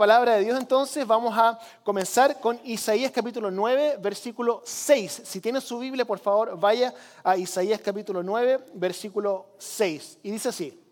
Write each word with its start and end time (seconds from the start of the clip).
palabra 0.00 0.36
de 0.36 0.44
Dios 0.44 0.58
entonces. 0.58 1.06
Vamos 1.06 1.36
a 1.36 1.58
comenzar 1.84 2.40
con 2.40 2.58
Isaías 2.64 3.12
capítulo 3.12 3.50
9, 3.50 3.98
versículo 4.00 4.62
6. 4.64 5.24
Si 5.26 5.42
tiene 5.42 5.60
su 5.60 5.78
Biblia, 5.78 6.06
por 6.06 6.18
favor, 6.18 6.58
vaya 6.58 6.94
a 7.22 7.36
Isaías 7.36 7.82
capítulo 7.82 8.22
9, 8.22 8.68
versículo 8.76 9.48
6. 9.58 10.20
Y 10.22 10.30
dice 10.30 10.48
así. 10.48 10.82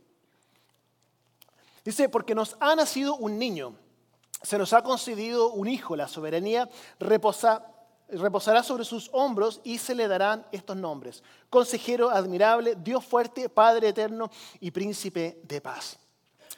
Dice, 1.86 2.10
porque 2.10 2.34
nos 2.34 2.54
ha 2.60 2.76
nacido 2.76 3.16
un 3.16 3.38
niño, 3.38 3.72
se 4.42 4.58
nos 4.58 4.74
ha 4.74 4.82
concedido 4.82 5.52
un 5.52 5.68
hijo, 5.68 5.96
la 5.96 6.06
soberanía 6.06 6.68
reposa, 7.00 7.64
reposará 8.10 8.62
sobre 8.62 8.84
sus 8.84 9.08
hombros 9.14 9.62
y 9.64 9.78
se 9.78 9.94
le 9.94 10.06
darán 10.06 10.44
estos 10.52 10.76
nombres. 10.76 11.22
Consejero 11.48 12.10
admirable, 12.10 12.76
Dios 12.76 13.06
fuerte, 13.06 13.48
Padre 13.48 13.88
eterno 13.88 14.30
y 14.60 14.70
príncipe 14.70 15.40
de 15.44 15.62
paz. 15.62 15.98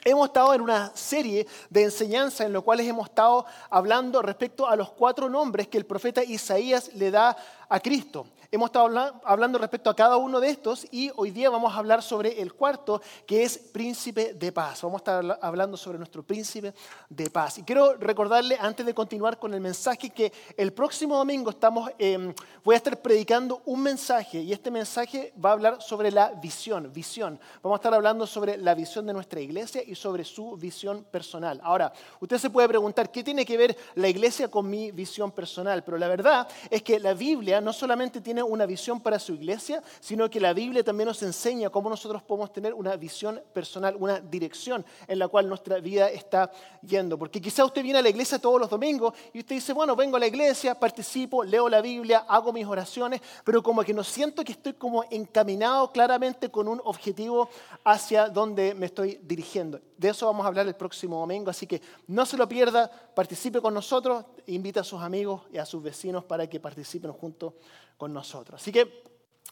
Hemos 0.03 0.29
estado 0.29 0.55
en 0.55 0.61
una 0.61 0.91
serie 0.95 1.45
de 1.69 1.83
enseñanzas 1.83 2.47
en 2.47 2.53
las 2.53 2.63
cuales 2.63 2.87
hemos 2.87 3.09
estado 3.09 3.45
hablando 3.69 4.23
respecto 4.23 4.67
a 4.67 4.75
los 4.75 4.89
cuatro 4.91 5.29
nombres 5.29 5.67
que 5.67 5.77
el 5.77 5.85
profeta 5.85 6.23
Isaías 6.23 6.91
le 6.95 7.11
da 7.11 7.37
a 7.71 7.79
Cristo. 7.79 8.27
Hemos 8.53 8.67
estado 8.67 9.21
hablando 9.23 9.57
respecto 9.57 9.89
a 9.89 9.95
cada 9.95 10.17
uno 10.17 10.41
de 10.41 10.49
estos 10.49 10.85
y 10.91 11.09
hoy 11.15 11.31
día 11.31 11.49
vamos 11.49 11.73
a 11.73 11.77
hablar 11.77 12.03
sobre 12.03 12.41
el 12.41 12.53
cuarto, 12.53 13.01
que 13.25 13.43
es 13.43 13.57
príncipe 13.57 14.33
de 14.33 14.51
paz. 14.51 14.81
Vamos 14.81 14.99
a 14.99 15.03
estar 15.03 15.39
hablando 15.41 15.77
sobre 15.77 15.97
nuestro 15.97 16.21
príncipe 16.21 16.73
de 17.07 17.29
paz. 17.29 17.59
Y 17.59 17.63
quiero 17.63 17.93
recordarle, 17.93 18.57
antes 18.59 18.85
de 18.85 18.93
continuar 18.93 19.39
con 19.39 19.53
el 19.53 19.61
mensaje, 19.61 20.09
que 20.09 20.33
el 20.57 20.73
próximo 20.73 21.15
domingo 21.15 21.51
estamos, 21.51 21.89
em, 21.97 22.33
voy 22.61 22.73
a 22.73 22.77
estar 22.77 23.01
predicando 23.01 23.61
un 23.63 23.81
mensaje 23.81 24.41
y 24.41 24.51
este 24.51 24.69
mensaje 24.69 25.31
va 25.43 25.51
a 25.51 25.53
hablar 25.53 25.81
sobre 25.81 26.11
la 26.11 26.31
visión, 26.31 26.91
visión. 26.91 27.39
Vamos 27.63 27.77
a 27.77 27.79
estar 27.79 27.93
hablando 27.93 28.27
sobre 28.27 28.57
la 28.57 28.75
visión 28.75 29.05
de 29.05 29.13
nuestra 29.13 29.39
iglesia 29.39 29.81
y 29.81 29.95
sobre 29.95 30.25
su 30.25 30.57
visión 30.57 31.05
personal. 31.05 31.61
Ahora, 31.63 31.93
usted 32.19 32.37
se 32.37 32.49
puede 32.49 32.67
preguntar, 32.67 33.09
¿qué 33.13 33.23
tiene 33.23 33.45
que 33.45 33.55
ver 33.55 33.77
la 33.95 34.09
iglesia 34.09 34.49
con 34.51 34.69
mi 34.69 34.91
visión 34.91 35.31
personal? 35.31 35.85
Pero 35.85 35.97
la 35.97 36.09
verdad 36.09 36.49
es 36.69 36.81
que 36.81 36.99
la 36.99 37.13
Biblia 37.13 37.60
no 37.61 37.73
solamente 37.73 38.21
tiene 38.21 38.43
una 38.43 38.65
visión 38.65 38.99
para 38.99 39.19
su 39.19 39.33
iglesia, 39.33 39.81
sino 39.99 40.29
que 40.29 40.39
la 40.39 40.53
Biblia 40.53 40.83
también 40.83 41.07
nos 41.07 41.21
enseña 41.23 41.69
cómo 41.69 41.89
nosotros 41.89 42.21
podemos 42.23 42.51
tener 42.51 42.73
una 42.73 42.95
visión 42.95 43.41
personal, 43.53 43.95
una 43.97 44.19
dirección 44.19 44.85
en 45.07 45.19
la 45.19 45.27
cual 45.27 45.47
nuestra 45.47 45.79
vida 45.79 46.09
está 46.09 46.51
yendo. 46.81 47.17
Porque 47.17 47.41
quizá 47.41 47.65
usted 47.65 47.83
viene 47.83 47.99
a 47.99 48.01
la 48.01 48.09
iglesia 48.09 48.39
todos 48.39 48.59
los 48.59 48.69
domingos 48.69 49.13
y 49.33 49.39
usted 49.39 49.55
dice, 49.55 49.73
bueno, 49.73 49.95
vengo 49.95 50.17
a 50.17 50.19
la 50.19 50.27
iglesia, 50.27 50.75
participo, 50.75 51.43
leo 51.43 51.69
la 51.69 51.81
Biblia, 51.81 52.25
hago 52.27 52.51
mis 52.51 52.65
oraciones, 52.65 53.21
pero 53.43 53.61
como 53.61 53.83
que 53.83 53.93
no 53.93 54.03
siento 54.03 54.43
que 54.43 54.53
estoy 54.53 54.73
como 54.73 55.03
encaminado 55.09 55.91
claramente 55.91 56.49
con 56.49 56.67
un 56.67 56.81
objetivo 56.83 57.49
hacia 57.83 58.29
donde 58.29 58.73
me 58.73 58.87
estoy 58.87 59.19
dirigiendo. 59.23 59.79
De 59.97 60.09
eso 60.09 60.25
vamos 60.25 60.45
a 60.45 60.47
hablar 60.47 60.67
el 60.67 60.75
próximo 60.75 61.19
domingo, 61.19 61.51
así 61.51 61.67
que 61.67 61.81
no 62.07 62.25
se 62.25 62.37
lo 62.37 62.47
pierda, 62.47 62.89
participe 63.13 63.61
con 63.61 63.73
nosotros, 63.73 64.25
invita 64.47 64.81
a 64.81 64.83
sus 64.83 65.01
amigos 65.01 65.43
y 65.51 65.57
a 65.57 65.65
sus 65.65 65.81
vecinos 65.81 66.23
para 66.23 66.47
que 66.47 66.59
participen 66.59 67.11
junto 67.11 67.55
con 67.97 68.13
nosotros. 68.13 68.61
Así 68.61 68.71
que, 68.71 69.03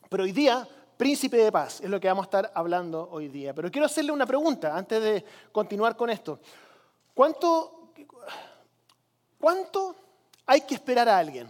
pero 0.10 0.24
hoy 0.24 0.32
día, 0.32 0.68
príncipe 0.98 1.38
de 1.38 1.52
paz 1.52 1.80
es 1.82 1.90
lo 1.90 2.00
que 2.00 2.08
vamos 2.08 2.24
a 2.24 2.28
estar 2.28 2.52
hablando 2.54 3.08
hoy 3.12 3.28
día. 3.28 3.54
Pero 3.54 3.72
quiero 3.72 3.86
hacerle 3.86 4.12
una 4.12 4.26
pregunta 4.26 4.76
antes 4.76 5.02
de 5.02 5.26
continuar 5.52 5.96
con 5.96 6.10
esto. 6.10 6.40
¿Cuánto, 7.14 7.94
cuánto 9.40 9.96
hay 10.46 10.62
que 10.62 10.76
esperar 10.76 11.08
a 11.08 11.18
alguien? 11.18 11.50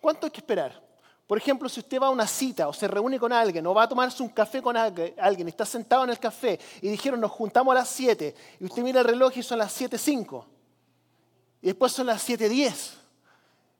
¿Cuánto 0.00 0.26
hay 0.26 0.30
que 0.30 0.40
esperar? 0.40 0.86
Por 1.26 1.38
ejemplo, 1.38 1.68
si 1.68 1.80
usted 1.80 2.00
va 2.00 2.06
a 2.06 2.10
una 2.10 2.26
cita 2.26 2.68
o 2.68 2.72
se 2.72 2.86
reúne 2.86 3.18
con 3.18 3.32
alguien 3.32 3.66
o 3.66 3.74
va 3.74 3.82
a 3.82 3.88
tomarse 3.88 4.22
un 4.22 4.28
café 4.28 4.62
con 4.62 4.76
alguien, 4.76 5.48
está 5.48 5.66
sentado 5.66 6.04
en 6.04 6.10
el 6.10 6.18
café 6.18 6.60
y 6.80 6.88
dijeron 6.88 7.20
nos 7.20 7.32
juntamos 7.32 7.72
a 7.72 7.76
las 7.76 7.88
7 7.88 8.34
y 8.60 8.64
usted 8.64 8.82
mira 8.82 9.00
el 9.00 9.06
reloj 9.06 9.36
y 9.36 9.42
son 9.42 9.58
las 9.58 9.80
7.05 9.80 10.55
y 11.60 11.66
después 11.66 11.92
son 11.92 12.06
las 12.06 12.28
7.10 12.28 12.94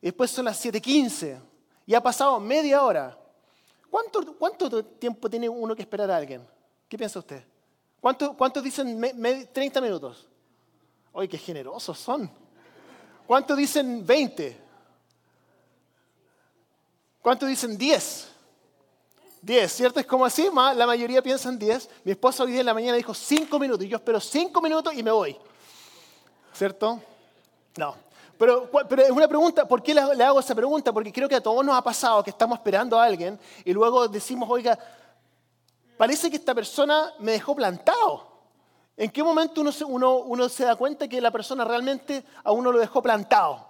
y 0.01 0.07
después 0.07 0.31
son 0.31 0.45
las 0.45 0.65
7.15 0.65 1.41
y 1.87 1.95
ha 1.95 2.03
pasado 2.03 2.39
media 2.41 2.83
hora. 2.83 3.17
¿Cuánto, 3.91 4.37
¿Cuánto, 4.37 4.85
tiempo 4.85 5.31
tiene 5.31 5.49
uno 5.49 5.75
que 5.75 5.83
esperar 5.83 6.11
a 6.11 6.17
alguien? 6.17 6.47
¿Qué 6.89 6.99
piensa 6.99 7.19
usted? 7.19 7.45
¿Cuántos 8.01 8.63
dicen 8.63 9.01
30 9.53 9.81
minutos? 9.81 10.29
¡Ay, 11.15 11.29
qué 11.29 11.39
generosos 11.39 11.99
son! 11.99 12.31
¿Cuántos 13.27 13.57
dicen 13.57 14.05
20? 14.05 14.61
¿Cuántos 17.23 17.49
dicen 17.49 17.77
10? 17.77 18.29
10, 19.43 19.73
¿cierto? 19.73 20.01
Es 20.01 20.07
como 20.07 20.25
así, 20.25 20.49
la 20.53 20.87
mayoría 20.87 21.23
piensa 21.23 21.49
en 21.49 21.59
10. 21.59 21.91
Mi 22.05 22.13
esposa 22.13 22.45
hoy 22.45 22.53
día 22.53 22.61
en 22.61 22.67
la 22.67 22.75
mañana 22.75 22.97
dijo 22.97 23.15
5 23.15 23.59
minutos 23.59 23.85
y 23.85 23.89
yo 23.89 23.97
espero 23.97 24.21
5 24.21 24.61
minutos 24.61 24.95
y 24.95 25.03
me 25.03 25.11
voy. 25.11 25.37
¿Cierto? 26.53 27.03
No. 27.77 27.95
Pero, 28.39 28.71
pero, 28.89 29.03
es 29.03 29.11
una 29.11 29.29
pregunta, 29.29 29.67
¿por 29.67 29.83
qué 29.83 29.95
le, 29.95 30.01
hago 30.25 30.41
esa 30.41 30.55
pregunta? 30.55 30.93
Porque 30.93 31.13
creo 31.13 31.29
que 31.29 31.37
a 31.37 31.43
todos 31.43 31.65
nos 31.65 31.75
ha 31.75 31.83
pasado 31.83 32.23
que 32.23 32.31
estamos 32.31 32.59
esperando 32.59 33.01
a 33.01 33.05
alguien 33.05 33.39
y 33.65 33.73
luego 33.73 34.09
decimos, 34.09 34.49
oiga, 34.51 34.79
parece 35.97 36.29
que 36.29 36.37
esta 36.37 36.55
persona 36.55 37.13
me 37.19 37.33
dejó 37.33 37.55
plantado. 37.55 38.37
¿En 38.97 39.11
qué 39.11 39.23
momento 39.23 39.61
uno 39.61 39.71
uno, 39.87 40.17
uno 40.19 40.49
se 40.49 40.65
da 40.65 40.77
cuenta 40.77 41.09
que 41.09 41.21
la 41.21 41.31
persona 41.31 41.65
realmente 41.65 42.25
a 42.45 42.53
uno 42.53 42.73
lo 42.73 42.79
dejó 42.79 43.03
plantado? 43.03 43.66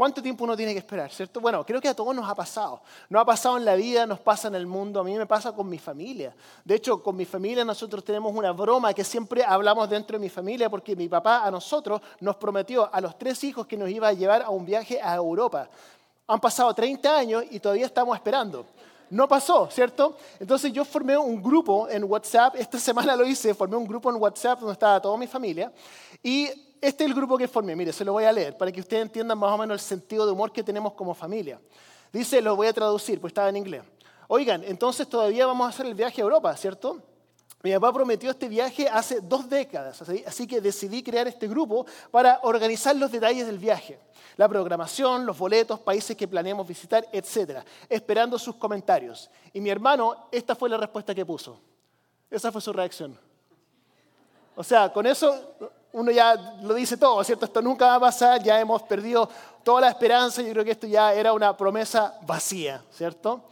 ¿Cuánto 0.00 0.22
tiempo 0.22 0.44
uno 0.44 0.56
tiene 0.56 0.72
que 0.72 0.78
esperar, 0.78 1.12
cierto? 1.12 1.42
Bueno, 1.42 1.62
creo 1.62 1.78
que 1.78 1.86
a 1.86 1.92
todos 1.92 2.16
nos 2.16 2.26
ha 2.26 2.34
pasado. 2.34 2.80
Nos 3.10 3.20
ha 3.20 3.24
pasado 3.26 3.58
en 3.58 3.66
la 3.66 3.74
vida, 3.74 4.06
nos 4.06 4.18
pasa 4.18 4.48
en 4.48 4.54
el 4.54 4.66
mundo, 4.66 4.98
a 4.98 5.04
mí 5.04 5.14
me 5.14 5.26
pasa 5.26 5.52
con 5.52 5.68
mi 5.68 5.76
familia. 5.76 6.34
De 6.64 6.76
hecho, 6.76 7.02
con 7.02 7.14
mi 7.14 7.26
familia 7.26 7.66
nosotros 7.66 8.02
tenemos 8.02 8.34
una 8.34 8.50
broma 8.52 8.94
que 8.94 9.04
siempre 9.04 9.44
hablamos 9.44 9.90
dentro 9.90 10.16
de 10.16 10.22
mi 10.22 10.30
familia 10.30 10.70
porque 10.70 10.96
mi 10.96 11.06
papá 11.06 11.44
a 11.44 11.50
nosotros 11.50 12.00
nos 12.20 12.36
prometió 12.36 12.88
a 12.90 12.98
los 13.02 13.18
tres 13.18 13.44
hijos 13.44 13.66
que 13.66 13.76
nos 13.76 13.90
iba 13.90 14.08
a 14.08 14.14
llevar 14.14 14.40
a 14.40 14.48
un 14.48 14.64
viaje 14.64 14.98
a 15.02 15.14
Europa. 15.16 15.68
Han 16.28 16.40
pasado 16.40 16.72
30 16.72 17.18
años 17.18 17.44
y 17.50 17.60
todavía 17.60 17.84
estamos 17.84 18.16
esperando. 18.16 18.64
No 19.10 19.28
pasó, 19.28 19.68
¿cierto? 19.70 20.16
Entonces 20.38 20.72
yo 20.72 20.86
formé 20.86 21.18
un 21.18 21.42
grupo 21.42 21.90
en 21.90 22.04
WhatsApp, 22.04 22.54
esta 22.56 22.78
semana 22.78 23.14
lo 23.16 23.26
hice, 23.26 23.52
formé 23.52 23.76
un 23.76 23.86
grupo 23.86 24.08
en 24.08 24.16
WhatsApp 24.16 24.60
donde 24.60 24.72
estaba 24.72 24.98
toda 24.98 25.18
mi 25.18 25.26
familia 25.26 25.70
y 26.22 26.69
este 26.80 27.04
es 27.04 27.10
el 27.10 27.14
grupo 27.14 27.36
que 27.36 27.46
formé, 27.46 27.76
mire, 27.76 27.92
se 27.92 28.04
lo 28.04 28.12
voy 28.12 28.24
a 28.24 28.32
leer 28.32 28.56
para 28.56 28.72
que 28.72 28.80
ustedes 28.80 29.02
entiendan 29.02 29.38
más 29.38 29.52
o 29.52 29.58
menos 29.58 29.74
el 29.74 29.80
sentido 29.80 30.24
de 30.24 30.32
humor 30.32 30.50
que 30.50 30.62
tenemos 30.62 30.94
como 30.94 31.14
familia. 31.14 31.60
Dice, 32.12 32.40
lo 32.40 32.56
voy 32.56 32.66
a 32.66 32.72
traducir, 32.72 33.20
pues 33.20 33.30
estaba 33.30 33.48
en 33.50 33.56
inglés. 33.56 33.82
Oigan, 34.28 34.64
entonces 34.64 35.08
todavía 35.08 35.46
vamos 35.46 35.66
a 35.66 35.70
hacer 35.70 35.86
el 35.86 35.94
viaje 35.94 36.20
a 36.20 36.24
Europa, 36.24 36.56
¿cierto? 36.56 37.02
Mi 37.62 37.72
papá 37.72 37.92
prometió 37.92 38.30
este 38.30 38.48
viaje 38.48 38.88
hace 38.88 39.20
dos 39.20 39.48
décadas, 39.48 40.00
así 40.26 40.46
que 40.46 40.62
decidí 40.62 41.02
crear 41.02 41.28
este 41.28 41.46
grupo 41.46 41.84
para 42.10 42.40
organizar 42.42 42.96
los 42.96 43.12
detalles 43.12 43.46
del 43.46 43.58
viaje, 43.58 44.00
la 44.38 44.48
programación, 44.48 45.26
los 45.26 45.36
boletos, 45.36 45.78
países 45.80 46.16
que 46.16 46.26
planeamos 46.26 46.66
visitar, 46.66 47.06
etc., 47.12 47.58
esperando 47.88 48.38
sus 48.38 48.56
comentarios. 48.56 49.30
Y 49.52 49.60
mi 49.60 49.68
hermano, 49.68 50.28
esta 50.32 50.54
fue 50.54 50.70
la 50.70 50.78
respuesta 50.78 51.14
que 51.14 51.26
puso. 51.26 51.60
Esa 52.30 52.50
fue 52.50 52.62
su 52.62 52.72
reacción. 52.72 53.18
O 54.56 54.64
sea, 54.64 54.90
con 54.90 55.06
eso 55.06 55.54
uno 55.92 56.10
ya 56.10 56.34
lo 56.62 56.74
dice 56.74 56.96
todo, 56.96 57.22
¿cierto? 57.24 57.46
Esto 57.46 57.60
nunca 57.60 57.86
va 57.86 57.94
a 57.96 58.00
pasar, 58.00 58.42
ya 58.42 58.60
hemos 58.60 58.82
perdido 58.82 59.28
toda 59.64 59.82
la 59.82 59.88
esperanza, 59.88 60.42
yo 60.42 60.50
creo 60.52 60.64
que 60.64 60.70
esto 60.72 60.86
ya 60.86 61.12
era 61.12 61.32
una 61.32 61.56
promesa 61.56 62.18
vacía, 62.26 62.82
¿cierto? 62.90 63.42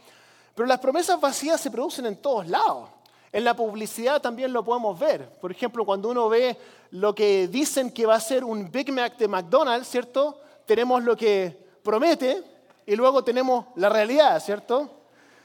Pero 0.55 0.67
las 0.67 0.79
promesas 0.79 1.19
vacías 1.19 1.59
se 1.59 1.71
producen 1.71 2.05
en 2.05 2.17
todos 2.17 2.47
lados. 2.47 2.89
En 3.31 3.43
la 3.43 3.55
publicidad 3.55 4.21
también 4.21 4.51
lo 4.51 4.63
podemos 4.63 4.97
ver. 4.97 5.29
Por 5.39 5.51
ejemplo, 5.51 5.85
cuando 5.85 6.09
uno 6.09 6.27
ve 6.29 6.57
lo 6.91 7.13
que 7.13 7.47
dicen 7.47 7.91
que 7.91 8.05
va 8.05 8.15
a 8.15 8.19
ser 8.19 8.43
un 8.43 8.71
Big 8.71 8.91
Mac 8.91 9.17
de 9.17 9.27
McDonald's, 9.27 9.87
¿cierto? 9.87 10.41
Tenemos 10.65 11.03
lo 11.03 11.15
que 11.15 11.55
promete 11.83 12.43
y 12.85 12.95
luego 12.95 13.23
tenemos 13.23 13.65
la 13.75 13.89
realidad, 13.89 14.41
¿cierto? 14.41 14.89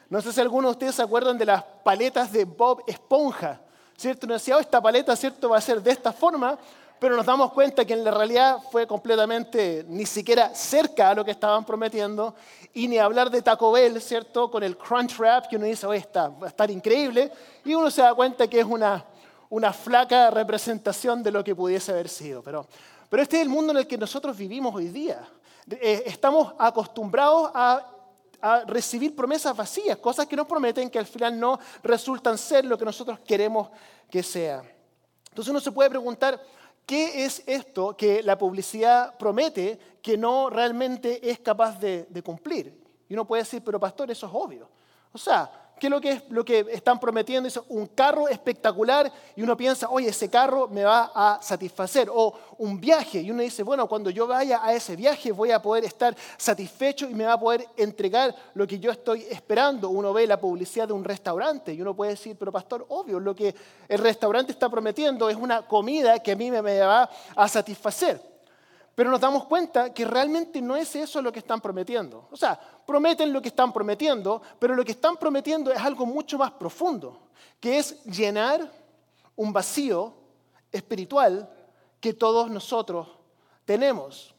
No 0.08 0.20
sé 0.22 0.32
si 0.32 0.40
algunos 0.40 0.70
de 0.70 0.72
ustedes 0.72 0.94
se 0.94 1.02
acuerdan 1.02 1.36
de 1.36 1.44
las 1.44 1.62
paletas 1.62 2.32
de 2.32 2.44
Bob 2.44 2.82
Esponja, 2.86 3.60
¿cierto? 3.96 4.26
Uno 4.26 4.34
decía, 4.34 4.56
oh, 4.56 4.60
esta 4.60 4.80
paleta, 4.80 5.14
¿cierto? 5.14 5.50
Va 5.50 5.58
a 5.58 5.60
ser 5.60 5.82
de 5.82 5.90
esta 5.90 6.12
forma, 6.12 6.58
pero 6.98 7.16
nos 7.16 7.26
damos 7.26 7.52
cuenta 7.52 7.84
que 7.84 7.92
en 7.92 8.04
la 8.04 8.10
realidad 8.10 8.58
fue 8.70 8.86
completamente 8.86 9.84
ni 9.88 10.06
siquiera 10.06 10.54
cerca 10.54 11.10
a 11.10 11.14
lo 11.14 11.24
que 11.24 11.32
estaban 11.32 11.64
prometiendo, 11.64 12.34
y 12.72 12.88
ni 12.88 12.98
hablar 12.98 13.30
de 13.30 13.42
Taco 13.42 13.72
Bell, 13.72 14.00
¿cierto? 14.00 14.50
Con 14.50 14.62
el 14.62 14.76
Crunch 14.76 15.16
Wrap, 15.18 15.48
que 15.48 15.56
uno 15.56 15.66
dice, 15.66 15.86
oye, 15.86 16.00
está, 16.00 16.28
va 16.28 16.46
a 16.46 16.50
estar 16.50 16.70
increíble, 16.70 17.30
y 17.64 17.74
uno 17.74 17.90
se 17.90 18.02
da 18.02 18.14
cuenta 18.14 18.48
que 18.48 18.60
es 18.60 18.66
una, 18.66 19.04
una 19.50 19.72
flaca 19.72 20.30
representación 20.30 21.22
de 21.22 21.30
lo 21.30 21.44
que 21.44 21.54
pudiese 21.54 21.92
haber 21.92 22.08
sido. 22.08 22.42
Pero, 22.42 22.66
pero 23.08 23.22
este 23.22 23.36
es 23.36 23.42
el 23.42 23.48
mundo 23.48 23.72
en 23.72 23.78
el 23.78 23.86
que 23.86 23.98
nosotros 23.98 24.36
vivimos 24.36 24.74
hoy 24.74 24.88
día. 24.88 25.20
Eh, 25.70 26.02
estamos 26.06 26.52
acostumbrados 26.58 27.50
a 27.54 27.90
a 28.44 28.62
recibir 28.66 29.16
promesas 29.16 29.56
vacías, 29.56 29.96
cosas 29.96 30.26
que 30.26 30.36
nos 30.36 30.46
prometen 30.46 30.90
que 30.90 30.98
al 30.98 31.06
final 31.06 31.40
no 31.40 31.58
resultan 31.82 32.36
ser 32.36 32.66
lo 32.66 32.76
que 32.76 32.84
nosotros 32.84 33.18
queremos 33.20 33.70
que 34.10 34.22
sea. 34.22 34.62
Entonces 35.30 35.50
uno 35.50 35.60
se 35.60 35.72
puede 35.72 35.88
preguntar, 35.88 36.38
¿Qué 36.86 37.24
es 37.24 37.42
esto 37.46 37.96
que 37.96 38.22
la 38.22 38.36
publicidad 38.36 39.16
promete 39.16 39.78
que 40.02 40.18
no 40.18 40.50
realmente 40.50 41.30
es 41.30 41.40
capaz 41.40 41.78
de, 41.78 42.22
cumplir? 42.22 42.78
Y 43.08 43.14
uno 43.14 43.26
puede 43.26 43.42
decir, 43.42 43.62
pero 43.64 43.80
pastor, 43.80 44.10
eso 44.10 44.26
es 44.26 44.32
obvio. 44.34 44.68
O 45.12 45.18
sea, 45.18 45.63
¿Qué 45.78 45.88
es 45.88 45.90
lo 45.90 46.00
que, 46.00 46.12
es, 46.12 46.22
lo 46.28 46.44
que 46.44 46.66
están 46.70 47.00
prometiendo? 47.00 47.48
Es 47.48 47.58
un 47.68 47.86
carro 47.88 48.28
espectacular 48.28 49.12
y 49.34 49.42
uno 49.42 49.56
piensa, 49.56 49.88
oye, 49.88 50.08
ese 50.08 50.30
carro 50.30 50.68
me 50.68 50.84
va 50.84 51.10
a 51.14 51.42
satisfacer. 51.42 52.08
O 52.12 52.32
un 52.58 52.80
viaje 52.80 53.20
y 53.20 53.30
uno 53.30 53.42
dice, 53.42 53.62
bueno, 53.64 53.88
cuando 53.88 54.10
yo 54.10 54.26
vaya 54.26 54.60
a 54.62 54.72
ese 54.72 54.94
viaje 54.94 55.32
voy 55.32 55.50
a 55.50 55.60
poder 55.60 55.84
estar 55.84 56.16
satisfecho 56.36 57.08
y 57.08 57.14
me 57.14 57.24
va 57.24 57.32
a 57.32 57.40
poder 57.40 57.66
entregar 57.76 58.34
lo 58.54 58.66
que 58.66 58.78
yo 58.78 58.92
estoy 58.92 59.22
esperando. 59.30 59.88
Uno 59.88 60.12
ve 60.12 60.26
la 60.26 60.40
publicidad 60.40 60.86
de 60.86 60.94
un 60.94 61.04
restaurante 61.04 61.74
y 61.74 61.82
uno 61.82 61.94
puede 61.94 62.12
decir, 62.12 62.36
pero 62.38 62.52
pastor, 62.52 62.86
obvio, 62.88 63.18
lo 63.18 63.34
que 63.34 63.54
el 63.88 63.98
restaurante 63.98 64.52
está 64.52 64.68
prometiendo 64.68 65.28
es 65.28 65.36
una 65.36 65.62
comida 65.62 66.20
que 66.20 66.32
a 66.32 66.36
mí 66.36 66.50
me 66.50 66.80
va 66.80 67.10
a 67.34 67.48
satisfacer. 67.48 68.33
Pero 68.94 69.10
nos 69.10 69.20
damos 69.20 69.46
cuenta 69.46 69.92
que 69.92 70.04
realmente 70.04 70.62
no 70.62 70.76
es 70.76 70.94
eso 70.94 71.20
lo 71.20 71.32
que 71.32 71.40
están 71.40 71.60
prometiendo. 71.60 72.28
O 72.30 72.36
sea, 72.36 72.58
prometen 72.86 73.32
lo 73.32 73.42
que 73.42 73.48
están 73.48 73.72
prometiendo, 73.72 74.40
pero 74.58 74.74
lo 74.74 74.84
que 74.84 74.92
están 74.92 75.16
prometiendo 75.16 75.72
es 75.72 75.80
algo 75.80 76.06
mucho 76.06 76.38
más 76.38 76.52
profundo, 76.52 77.28
que 77.58 77.78
es 77.78 78.04
llenar 78.04 78.70
un 79.36 79.52
vacío 79.52 80.14
espiritual 80.70 81.50
que 82.00 82.14
todos 82.14 82.50
nosotros 82.50 83.08
tenemos. 83.64 84.34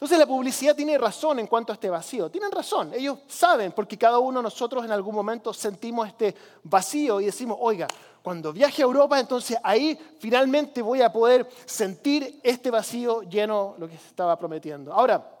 Entonces 0.00 0.18
la 0.18 0.26
publicidad 0.26 0.74
tiene 0.74 0.96
razón 0.96 1.40
en 1.40 1.46
cuanto 1.46 1.72
a 1.72 1.74
este 1.74 1.90
vacío. 1.90 2.30
Tienen 2.30 2.50
razón, 2.50 2.94
ellos 2.94 3.18
saben, 3.26 3.72
porque 3.72 3.98
cada 3.98 4.18
uno 4.18 4.38
de 4.38 4.44
nosotros 4.44 4.84
en 4.84 4.92
algún 4.92 5.14
momento 5.14 5.52
sentimos 5.52 6.08
este 6.08 6.34
vacío 6.62 7.20
y 7.20 7.26
decimos, 7.26 7.58
oiga, 7.60 7.86
cuando 8.22 8.52
viaje 8.52 8.82
a 8.82 8.84
Europa, 8.84 9.18
entonces 9.18 9.56
ahí 9.62 9.98
finalmente 10.18 10.82
voy 10.82 11.02
a 11.02 11.12
poder 11.12 11.48
sentir 11.64 12.40
este 12.42 12.70
vacío 12.70 13.22
lleno 13.22 13.74
lo 13.78 13.88
que 13.88 13.96
se 13.96 14.08
estaba 14.08 14.38
prometiendo. 14.38 14.92
Ahora, 14.92 15.38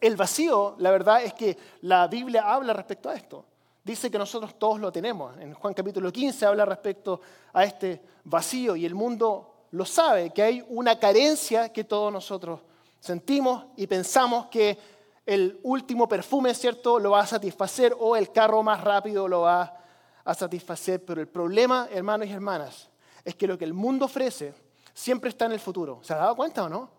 el 0.00 0.16
vacío, 0.16 0.74
la 0.78 0.90
verdad 0.90 1.22
es 1.22 1.32
que 1.32 1.56
la 1.82 2.06
Biblia 2.08 2.52
habla 2.52 2.72
respecto 2.72 3.08
a 3.08 3.14
esto. 3.14 3.44
Dice 3.84 4.10
que 4.10 4.18
nosotros 4.18 4.58
todos 4.58 4.78
lo 4.78 4.92
tenemos. 4.92 5.36
En 5.38 5.54
Juan 5.54 5.74
capítulo 5.74 6.12
15 6.12 6.46
habla 6.46 6.64
respecto 6.64 7.20
a 7.52 7.64
este 7.64 8.00
vacío 8.24 8.76
y 8.76 8.84
el 8.84 8.94
mundo 8.94 9.66
lo 9.70 9.84
sabe, 9.84 10.30
que 10.30 10.42
hay 10.42 10.64
una 10.68 10.98
carencia 10.98 11.72
que 11.72 11.84
todos 11.84 12.12
nosotros 12.12 12.60
sentimos 13.00 13.64
y 13.76 13.86
pensamos 13.86 14.46
que 14.46 14.78
el 15.24 15.58
último 15.62 16.08
perfume, 16.08 16.54
¿cierto?, 16.54 16.98
lo 16.98 17.12
va 17.12 17.20
a 17.20 17.26
satisfacer 17.26 17.96
o 17.98 18.16
el 18.16 18.30
carro 18.32 18.62
más 18.62 18.82
rápido 18.82 19.26
lo 19.28 19.42
va 19.42 19.81
a 20.24 20.34
satisfacer, 20.34 21.04
pero 21.04 21.20
el 21.20 21.28
problema, 21.28 21.88
hermanos 21.90 22.28
y 22.28 22.32
hermanas, 22.32 22.88
es 23.24 23.34
que 23.34 23.46
lo 23.46 23.58
que 23.58 23.64
el 23.64 23.74
mundo 23.74 24.06
ofrece 24.06 24.54
siempre 24.94 25.30
está 25.30 25.46
en 25.46 25.52
el 25.52 25.60
futuro. 25.60 26.00
¿Se 26.02 26.12
ha 26.12 26.16
dado 26.16 26.36
cuenta 26.36 26.64
o 26.64 26.68
no? 26.68 26.90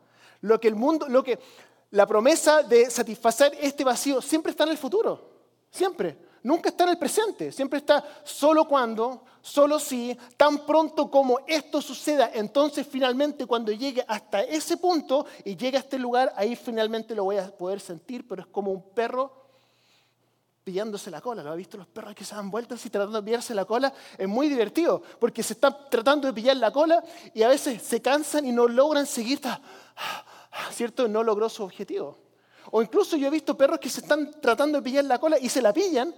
Lo 0.42 0.60
que 0.60 0.68
el 0.68 0.76
mundo, 0.76 1.08
lo 1.08 1.24
que 1.24 1.40
la 1.92 2.08
promesa 2.08 2.64
de 2.64 2.90
satisfacer 2.90 3.58
este 3.62 3.84
vacío 3.84 4.22
siempre 4.22 4.52
está 4.52 4.64
en 4.64 4.72
el 4.72 4.78
futuro. 4.78 5.30
Siempre. 5.70 6.18
Nunca 6.44 6.70
está 6.70 6.84
en 6.84 6.90
el 6.90 6.98
presente. 6.98 7.52
Siempre 7.52 7.80
está 7.80 8.04
solo 8.26 8.68
cuando, 8.68 9.24
solo 9.42 9.80
si, 9.80 10.18
tan 10.36 10.66
pronto 10.66 11.10
como 11.10 11.40
esto 11.48 11.82
suceda. 11.82 12.32
Entonces 12.34 12.86
finalmente 12.86 13.46
cuando 13.46 13.72
llegue 13.72 14.04
hasta 14.08 14.42
ese 14.42 14.76
punto 14.76 15.26
y 15.46 15.56
llegue 15.56 15.78
a 15.78 15.80
este 15.80 15.98
lugar, 15.98 16.34
ahí 16.36 16.56
finalmente 16.56 17.16
lo 17.16 17.24
voy 17.24 17.38
a 17.38 17.56
poder 17.56 17.80
sentir, 17.80 18.28
pero 18.28 18.42
es 18.42 18.48
como 18.48 18.72
un 18.72 18.90
perro 18.90 19.43
pillándose 20.64 21.12
la 21.12 21.22
cola. 21.22 21.44
¿Lo 21.44 21.52
ha 21.52 21.56
visto 21.56 21.78
los 21.78 21.88
perros 21.88 22.16
que 22.16 22.24
se 22.24 22.36
dan 22.36 22.50
vueltas 22.50 22.86
y 22.86 22.90
tratando 22.90 23.20
de 23.20 23.26
pillarse 23.26 23.54
la 23.54 23.66
cola? 23.66 23.94
Es 24.18 24.28
muy 24.28 24.48
divertido 24.48 25.02
porque 25.20 25.44
se 25.44 25.54
están 25.54 25.76
tratando 25.90 26.28
de 26.28 26.34
pillar 26.34 26.58
la 26.58 26.72
cola 26.72 27.04
y 27.34 27.44
a 27.44 27.50
veces 27.50 27.82
se 27.82 28.02
cansan 28.02 28.46
y 28.46 28.52
no 28.52 28.68
logran 28.68 29.06
seguir, 29.06 29.42
¿cierto? 30.72 31.08
No 31.08 31.24
logró 31.24 31.50
su 31.50 31.64
objetivo. 31.64 32.18
O 32.72 32.82
incluso 32.82 33.18
yo 33.18 33.28
he 33.28 33.32
visto 33.32 33.58
perros 33.58 33.80
que 33.80 33.90
se 33.90 34.02
están 34.02 34.40
tratando 34.42 34.78
de 34.78 34.84
pillar 34.84 35.06
la 35.06 35.20
cola 35.20 35.38
y 35.40 35.50
se 35.50 35.62
la 35.62 35.74
pillan 35.74 36.14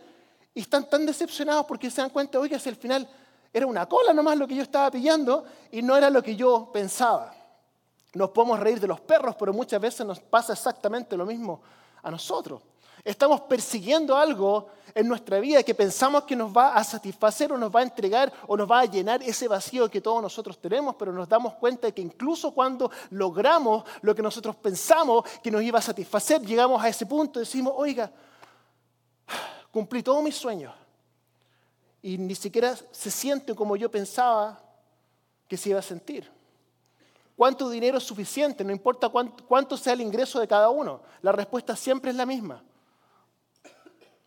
y 0.53 0.61
están 0.61 0.89
tan 0.89 1.05
decepcionados 1.05 1.65
porque 1.65 1.89
se 1.89 2.01
dan 2.01 2.11
cuenta, 2.11 2.39
oiga, 2.39 2.59
si 2.59 2.69
al 2.69 2.75
final 2.75 3.07
era 3.51 3.65
una 3.65 3.85
cola 3.87 4.13
nomás 4.13 4.37
lo 4.37 4.47
que 4.47 4.55
yo 4.55 4.63
estaba 4.63 4.91
pillando 4.91 5.45
y 5.71 5.81
no 5.81 5.97
era 5.97 6.09
lo 6.09 6.21
que 6.21 6.35
yo 6.35 6.69
pensaba. 6.71 7.33
Nos 8.13 8.29
podemos 8.29 8.59
reír 8.59 8.79
de 8.79 8.87
los 8.87 9.01
perros, 9.01 9.35
pero 9.37 9.53
muchas 9.53 9.81
veces 9.81 10.05
nos 10.05 10.19
pasa 10.19 10.53
exactamente 10.53 11.17
lo 11.17 11.25
mismo 11.25 11.61
a 12.01 12.11
nosotros. 12.11 12.61
Estamos 13.05 13.41
persiguiendo 13.41 14.17
algo 14.17 14.67
en 14.95 15.07
nuestra 15.07 15.39
vida 15.39 15.61
que 15.61 15.75
pensamos 15.75 16.23
que 16.23 16.35
nos 16.35 16.51
va 16.51 16.73
a 16.73 16.83
satisfacer 16.83 17.53
o 17.53 17.57
nos 17.57 17.73
va 17.73 17.81
a 17.81 17.83
entregar 17.83 18.33
o 18.47 18.57
nos 18.57 18.69
va 18.69 18.79
a 18.79 18.85
llenar 18.85 19.21
ese 19.21 19.47
vacío 19.47 19.87
que 19.91 20.01
todos 20.01 20.23
nosotros 20.23 20.57
tenemos, 20.57 20.95
pero 20.95 21.13
nos 21.13 21.29
damos 21.29 21.53
cuenta 21.53 21.85
de 21.85 21.93
que 21.93 22.01
incluso 22.01 22.51
cuando 22.51 22.89
logramos 23.11 23.83
lo 24.01 24.15
que 24.15 24.23
nosotros 24.23 24.55
pensamos 24.55 25.23
que 25.43 25.51
nos 25.51 25.61
iba 25.61 25.77
a 25.77 25.83
satisfacer, 25.83 26.41
llegamos 26.41 26.83
a 26.83 26.89
ese 26.89 27.05
punto 27.05 27.37
y 27.37 27.43
decimos, 27.43 27.73
oiga, 27.77 28.11
cumplí 29.69 30.01
todos 30.01 30.23
mis 30.23 30.35
sueños. 30.35 30.73
Y 32.01 32.17
ni 32.17 32.33
siquiera 32.33 32.75
se 32.89 33.11
siente 33.11 33.53
como 33.53 33.75
yo 33.75 33.91
pensaba 33.91 34.59
que 35.47 35.57
se 35.57 35.69
iba 35.69 35.79
a 35.79 35.83
sentir. 35.83 36.31
¿Cuánto 37.35 37.69
dinero 37.69 37.99
es 37.99 38.03
suficiente? 38.03 38.63
No 38.63 38.71
importa 38.71 39.09
cuánto, 39.09 39.77
sea 39.77 39.93
el 39.93 40.01
ingreso 40.01 40.39
de 40.39 40.47
cada 40.47 40.69
uno. 40.69 41.01
La 41.21 41.31
respuesta 41.31 41.75
siempre 41.75 42.09
es 42.09 42.17
la 42.17 42.25
misma 42.25 42.63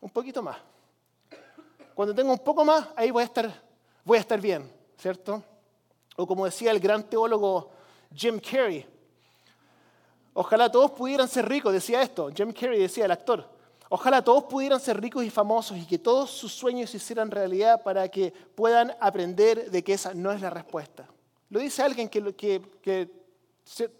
un 0.00 0.10
poquito 0.10 0.42
más. 0.42 0.56
Cuando 1.94 2.14
tenga 2.14 2.30
un 2.30 2.38
poco 2.38 2.64
más, 2.64 2.88
ahí 2.94 3.10
voy 3.10 3.22
a 3.22 3.26
estar, 3.26 3.62
voy 4.04 4.18
a 4.18 4.20
estar 4.20 4.40
bien, 4.40 4.70
¿cierto? 4.96 5.42
O 6.16 6.26
como 6.26 6.44
decía 6.44 6.70
el 6.70 6.78
gran 6.80 7.02
teólogo 7.02 7.70
Jim 8.14 8.40
Carrey, 8.40 8.86
ojalá 10.32 10.70
todos 10.70 10.92
pudieran 10.92 11.28
ser 11.28 11.48
ricos, 11.48 11.72
decía 11.72 12.02
esto, 12.02 12.30
Jim 12.34 12.52
Carrey 12.52 12.80
decía, 12.80 13.04
el 13.04 13.10
actor, 13.10 13.48
ojalá 13.88 14.22
todos 14.22 14.44
pudieran 14.44 14.78
ser 14.78 15.00
ricos 15.00 15.24
y 15.24 15.30
famosos 15.30 15.76
y 15.76 15.86
que 15.86 15.98
todos 15.98 16.30
sus 16.30 16.52
sueños 16.52 16.90
se 16.90 16.98
hicieran 16.98 17.30
realidad 17.30 17.82
para 17.82 18.08
que 18.08 18.32
puedan 18.54 18.94
aprender 19.00 19.70
de 19.70 19.82
que 19.82 19.94
esa 19.94 20.14
no 20.14 20.30
es 20.30 20.40
la 20.40 20.50
respuesta. 20.50 21.08
Lo 21.50 21.58
dice 21.58 21.82
alguien 21.82 22.08
que, 22.08 23.10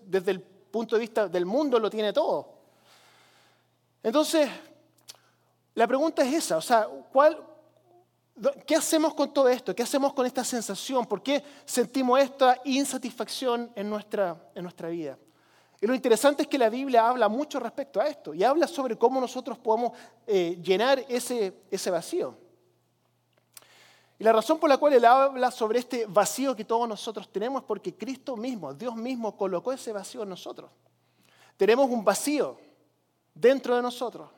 desde 0.02 0.30
el 0.30 0.40
punto 0.40 0.96
de 0.96 1.00
vista 1.00 1.28
del 1.28 1.46
mundo 1.46 1.78
lo 1.78 1.90
tiene 1.90 2.12
todo. 2.12 2.58
Entonces, 4.02 4.48
la 5.78 5.86
pregunta 5.86 6.24
es 6.24 6.34
esa, 6.34 6.56
o 6.56 6.60
sea, 6.60 6.88
¿qué 8.66 8.74
hacemos 8.74 9.14
con 9.14 9.32
todo 9.32 9.48
esto? 9.48 9.76
¿Qué 9.76 9.84
hacemos 9.84 10.12
con 10.12 10.26
esta 10.26 10.42
sensación? 10.42 11.06
¿Por 11.06 11.22
qué 11.22 11.40
sentimos 11.64 12.18
esta 12.18 12.60
insatisfacción 12.64 13.70
en 13.76 13.88
nuestra, 13.88 14.50
en 14.56 14.64
nuestra 14.64 14.88
vida? 14.88 15.16
Y 15.80 15.86
lo 15.86 15.94
interesante 15.94 16.42
es 16.42 16.48
que 16.48 16.58
la 16.58 16.68
Biblia 16.68 17.08
habla 17.08 17.28
mucho 17.28 17.60
respecto 17.60 18.00
a 18.00 18.08
esto 18.08 18.34
y 18.34 18.42
habla 18.42 18.66
sobre 18.66 18.98
cómo 18.98 19.20
nosotros 19.20 19.56
podemos 19.56 19.92
eh, 20.26 20.58
llenar 20.60 21.04
ese, 21.08 21.62
ese 21.70 21.90
vacío. 21.92 22.36
Y 24.18 24.24
la 24.24 24.32
razón 24.32 24.58
por 24.58 24.68
la 24.68 24.78
cual 24.78 24.94
él 24.94 25.04
habla 25.04 25.52
sobre 25.52 25.78
este 25.78 26.06
vacío 26.06 26.56
que 26.56 26.64
todos 26.64 26.88
nosotros 26.88 27.30
tenemos 27.30 27.62
es 27.62 27.68
porque 27.68 27.94
Cristo 27.94 28.36
mismo, 28.36 28.74
Dios 28.74 28.96
mismo, 28.96 29.36
colocó 29.36 29.72
ese 29.72 29.92
vacío 29.92 30.24
en 30.24 30.30
nosotros. 30.30 30.72
Tenemos 31.56 31.88
un 31.88 32.04
vacío 32.04 32.58
dentro 33.32 33.76
de 33.76 33.82
nosotros 33.82 34.28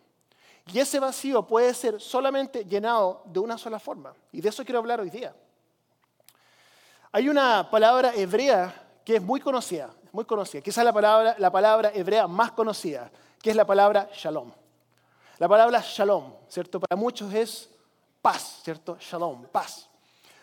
y 0.72 0.78
ese 0.78 1.00
vacío 1.00 1.46
puede 1.46 1.74
ser 1.74 2.00
solamente 2.00 2.64
llenado 2.64 3.22
de 3.26 3.40
una 3.40 3.58
sola 3.58 3.78
forma. 3.78 4.14
Y 4.32 4.40
de 4.40 4.48
eso 4.48 4.64
quiero 4.64 4.78
hablar 4.78 5.00
hoy 5.00 5.10
día. 5.10 5.34
Hay 7.12 7.28
una 7.28 7.68
palabra 7.70 8.14
hebrea 8.14 9.00
que 9.04 9.16
es 9.16 9.22
muy 9.22 9.40
conocida, 9.40 9.90
muy 10.12 10.24
conocida. 10.24 10.62
Quizás 10.62 10.84
la 10.84 10.92
palabra, 10.92 11.34
la 11.38 11.50
palabra 11.50 11.90
hebrea 11.92 12.28
más 12.28 12.52
conocida, 12.52 13.10
que 13.42 13.50
es 13.50 13.56
la 13.56 13.66
palabra 13.66 14.08
shalom. 14.14 14.52
La 15.38 15.48
palabra 15.48 15.82
shalom, 15.82 16.34
¿cierto? 16.48 16.78
Para 16.78 17.00
muchos 17.00 17.32
es 17.34 17.68
paz, 18.22 18.60
¿cierto? 18.62 18.96
Shalom, 19.00 19.46
paz. 19.46 19.88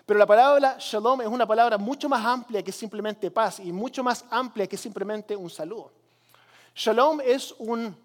Pero 0.05 0.19
la 0.19 0.25
palabra 0.25 0.77
shalom 0.79 1.21
es 1.21 1.27
una 1.27 1.45
palabra 1.45 1.77
mucho 1.77 2.09
más 2.09 2.25
amplia 2.25 2.61
que 2.63 2.71
simplemente 2.71 3.31
paz 3.31 3.59
y 3.59 3.71
mucho 3.71 4.03
más 4.03 4.25
amplia 4.29 4.67
que 4.67 4.75
simplemente 4.75 5.35
un 5.35 5.49
saludo. 5.49 5.91
Shalom 6.75 7.21
es, 7.21 7.53
un, 7.59 7.95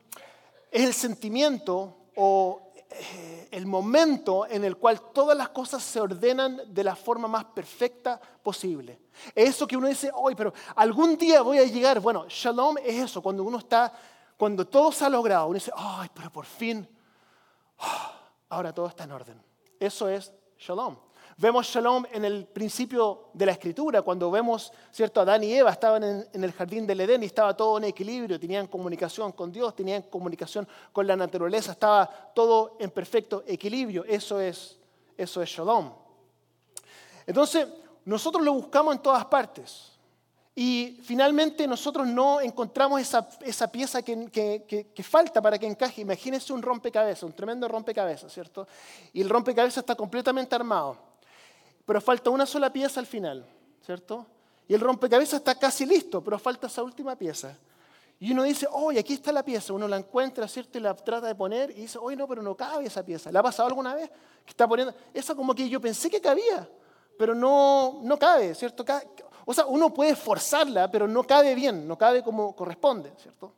es 0.71 0.85
el 0.85 0.95
sentimiento 0.95 1.97
o 2.17 2.73
eh, 2.91 3.49
el 3.51 3.67
momento 3.67 4.47
en 4.47 4.65
el 4.65 4.77
cual 4.77 5.01
todas 5.13 5.37
las 5.37 5.49
cosas 5.49 5.83
se 5.83 6.01
ordenan 6.01 6.61
de 6.67 6.85
la 6.85 6.95
forma 6.95 7.29
más 7.29 7.45
perfecta 7.47 8.21
posible. 8.43 9.01
Eso 9.35 9.67
que 9.67 9.77
uno 9.77 9.89
dice, 9.89 10.11
hoy, 10.15 10.35
pero 10.35 10.53
algún 10.77 11.17
día 11.17 11.43
voy 11.43 11.59
a 11.59 11.65
llegar. 11.65 12.01
Bueno, 12.01 12.27
shalom 12.29 12.77
es 12.79 12.97
eso, 12.97 13.23
cuando 13.23 13.45
uno 13.45 13.59
está, 13.59 13.93
cuando 14.37 14.67
todo 14.67 14.93
se 14.93 15.05
ha 15.05 15.09
logrado, 15.09 15.47
uno 15.47 15.55
dice, 15.55 15.73
ay, 15.75 16.11
pero 16.13 16.31
por 16.31 16.45
fin, 16.45 16.87
ah, 17.79 18.13
ahora 18.51 18.73
todo 18.73 18.87
está 18.87 19.05
en 19.05 19.13
orden. 19.13 19.43
Eso 19.81 20.09
es 20.09 20.33
shalom. 20.59 20.97
Vemos 21.39 21.67
shalom 21.67 22.05
en 22.13 22.25
el 22.25 22.47
principio 22.47 23.31
de 23.33 23.47
la 23.47 23.53
escritura, 23.53 24.03
cuando 24.03 24.31
vemos, 24.31 24.73
¿cierto? 24.91 25.21
Adán 25.21 25.43
y 25.45 25.53
Eva 25.53 25.71
estaban 25.71 26.05
en, 26.05 26.45
el 26.45 26.53
jardín 26.53 26.87
del 26.87 27.01
Edén 27.01 27.23
y 27.23 27.27
estaba 27.27 27.57
todo 27.57 27.79
en 27.79 27.85
equilibrio, 27.85 28.39
tenían 28.39 28.67
comunicación 28.67 29.33
con 29.33 29.51
Dios, 29.51 29.75
tenían 29.75 30.03
comunicación 30.03 30.69
con 30.93 31.07
la 31.07 31.17
naturaleza, 31.17 31.73
estaba 31.73 32.07
todo 32.35 32.77
en 32.79 32.91
perfecto 32.91 33.45
equilibrio. 33.47 34.05
Eso 34.05 34.41
es, 34.41 34.79
eso 35.17 35.43
es 35.43 35.49
shalom. 35.49 35.91
Entonces, 37.27 37.67
nosotros 38.05 38.45
lo 38.45 38.53
buscamos 38.53 38.95
en 38.95 39.03
todas 39.03 39.25
partes. 39.27 39.89
y 40.55 41.01
finalmente 41.03 41.67
nosotros 41.67 42.07
no 42.07 42.39
encontramos 42.43 43.01
esa, 43.01 43.27
esa 43.41 43.73
pieza 43.73 44.03
que, 44.03 44.31
que, 44.31 44.87
que, 44.95 45.03
falta 45.03 45.41
para 45.41 45.59
que 45.59 45.67
encaje. 45.67 46.03
Imagínense 46.03 46.53
un 46.53 46.61
rompecabezas, 46.61 47.23
un 47.23 47.33
tremendo 47.33 47.67
rompecabezas, 47.69 48.31
¿cierto? 48.31 48.69
Y 49.15 49.23
el 49.23 49.31
rompecabezas 49.31 49.79
está 49.79 49.95
completamente 49.95 50.55
armado, 50.55 51.12
pero 51.85 52.01
falta 52.01 52.31
una 52.31 52.47
sola 52.47 52.73
pieza 52.73 53.01
al 53.01 53.07
final, 53.07 53.47
¿cierto? 53.85 54.27
Y 54.69 54.75
el 54.75 54.81
rompecabezas 54.81 55.41
está 55.41 55.59
casi 55.59 55.85
listo, 55.85 56.23
pero 56.23 56.39
falta 56.39 56.67
esa 56.67 56.83
última 56.83 57.17
pieza. 57.17 57.57
Y 58.23 58.31
uno 58.31 58.45
dice, 58.45 58.69
oye, 58.71 59.01
aquí 59.01 59.15
está 59.15 59.33
la 59.33 59.45
pieza. 59.45 59.73
Uno 59.73 59.89
la 59.89 59.97
encuentra, 59.97 60.47
¿cierto? 60.47 60.79
Y 60.79 60.81
la 60.81 60.95
trata 60.95 61.27
de 61.27 61.35
poner 61.35 61.71
y 61.73 61.83
dice, 61.83 61.99
oye, 61.99 62.17
no, 62.17 62.29
pero 62.29 62.41
no 62.41 62.55
cabe 62.55 62.87
esa 62.87 63.05
pieza. 63.05 63.33
¿Le 63.33 63.39
ha 63.41 63.43
pasado 63.43 63.69
alguna 63.69 63.95
vez? 63.95 64.09
Que 64.45 64.51
está 64.51 64.69
poniendo, 64.69 64.95
esa 65.13 65.35
como 65.35 65.55
que 65.55 65.69
yo 65.69 65.81
pensé 65.81 66.09
que 66.09 66.21
cabía, 66.21 66.69
pero 67.19 67.35
no, 67.35 67.99
no 68.03 68.17
cabe, 68.19 68.55
¿cierto? 68.55 68.85
O 69.45 69.53
sea, 69.53 69.67
uno 69.67 69.93
puede 69.93 70.15
forzarla, 70.15 70.89
pero 70.89 71.09
no 71.09 71.25
cabe 71.25 71.55
bien, 71.57 71.87
no 71.89 71.99
cabe 71.99 72.23
como 72.23 72.55
corresponde, 72.55 73.13
¿cierto? 73.21 73.53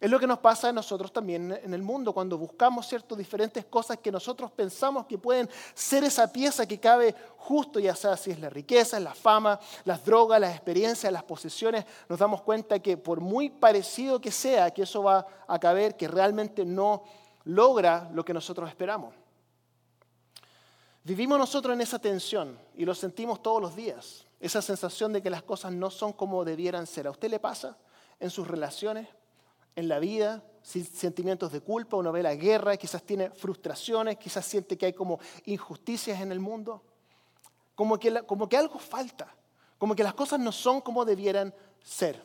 Es 0.00 0.10
lo 0.10 0.20
que 0.20 0.26
nos 0.26 0.38
pasa 0.38 0.68
a 0.68 0.72
nosotros 0.72 1.12
también 1.12 1.58
en 1.62 1.74
el 1.74 1.82
mundo 1.82 2.12
cuando 2.12 2.38
buscamos 2.38 2.86
cierto, 2.86 3.16
diferentes 3.16 3.64
cosas 3.64 3.98
que 3.98 4.12
nosotros 4.12 4.52
pensamos 4.52 5.06
que 5.06 5.18
pueden 5.18 5.48
ser 5.74 6.04
esa 6.04 6.32
pieza 6.32 6.66
que 6.66 6.78
cabe 6.78 7.14
justo, 7.36 7.80
ya 7.80 7.96
sea 7.96 8.16
si 8.16 8.30
es 8.30 8.38
la 8.38 8.48
riqueza, 8.48 9.00
la 9.00 9.14
fama, 9.14 9.58
las 9.84 10.04
drogas, 10.04 10.40
las 10.40 10.54
experiencias, 10.54 11.12
las 11.12 11.24
posesiones, 11.24 11.84
nos 12.08 12.18
damos 12.18 12.42
cuenta 12.42 12.78
que 12.78 12.96
por 12.96 13.20
muy 13.20 13.50
parecido 13.50 14.20
que 14.20 14.30
sea, 14.30 14.70
que 14.70 14.82
eso 14.82 15.02
va 15.02 15.26
a 15.48 15.58
caber, 15.58 15.96
que 15.96 16.06
realmente 16.06 16.64
no 16.64 17.02
logra 17.44 18.08
lo 18.12 18.24
que 18.24 18.34
nosotros 18.34 18.68
esperamos. 18.68 19.14
Vivimos 21.02 21.38
nosotros 21.38 21.74
en 21.74 21.80
esa 21.80 21.98
tensión 21.98 22.58
y 22.76 22.84
lo 22.84 22.94
sentimos 22.94 23.42
todos 23.42 23.60
los 23.60 23.74
días, 23.74 24.26
esa 24.38 24.62
sensación 24.62 25.12
de 25.12 25.22
que 25.22 25.30
las 25.30 25.42
cosas 25.42 25.72
no 25.72 25.90
son 25.90 26.12
como 26.12 26.44
debieran 26.44 26.86
ser. 26.86 27.06
¿A 27.06 27.10
usted 27.10 27.30
le 27.30 27.40
pasa 27.40 27.76
en 28.20 28.30
sus 28.30 28.46
relaciones? 28.46 29.08
En 29.78 29.86
la 29.86 30.00
vida, 30.00 30.42
sentimientos 30.60 31.52
de 31.52 31.60
culpa, 31.60 31.96
uno 31.96 32.10
ve 32.10 32.20
la 32.20 32.34
guerra, 32.34 32.76
quizás 32.76 33.00
tiene 33.04 33.30
frustraciones, 33.30 34.16
quizás 34.16 34.44
siente 34.44 34.76
que 34.76 34.86
hay 34.86 34.92
como 34.92 35.20
injusticias 35.44 36.20
en 36.20 36.32
el 36.32 36.40
mundo, 36.40 36.82
como 37.76 37.96
que, 37.96 38.22
como 38.24 38.48
que 38.48 38.56
algo 38.56 38.80
falta, 38.80 39.32
como 39.78 39.94
que 39.94 40.02
las 40.02 40.14
cosas 40.14 40.40
no 40.40 40.50
son 40.50 40.80
como 40.80 41.04
debieran 41.04 41.54
ser. 41.80 42.20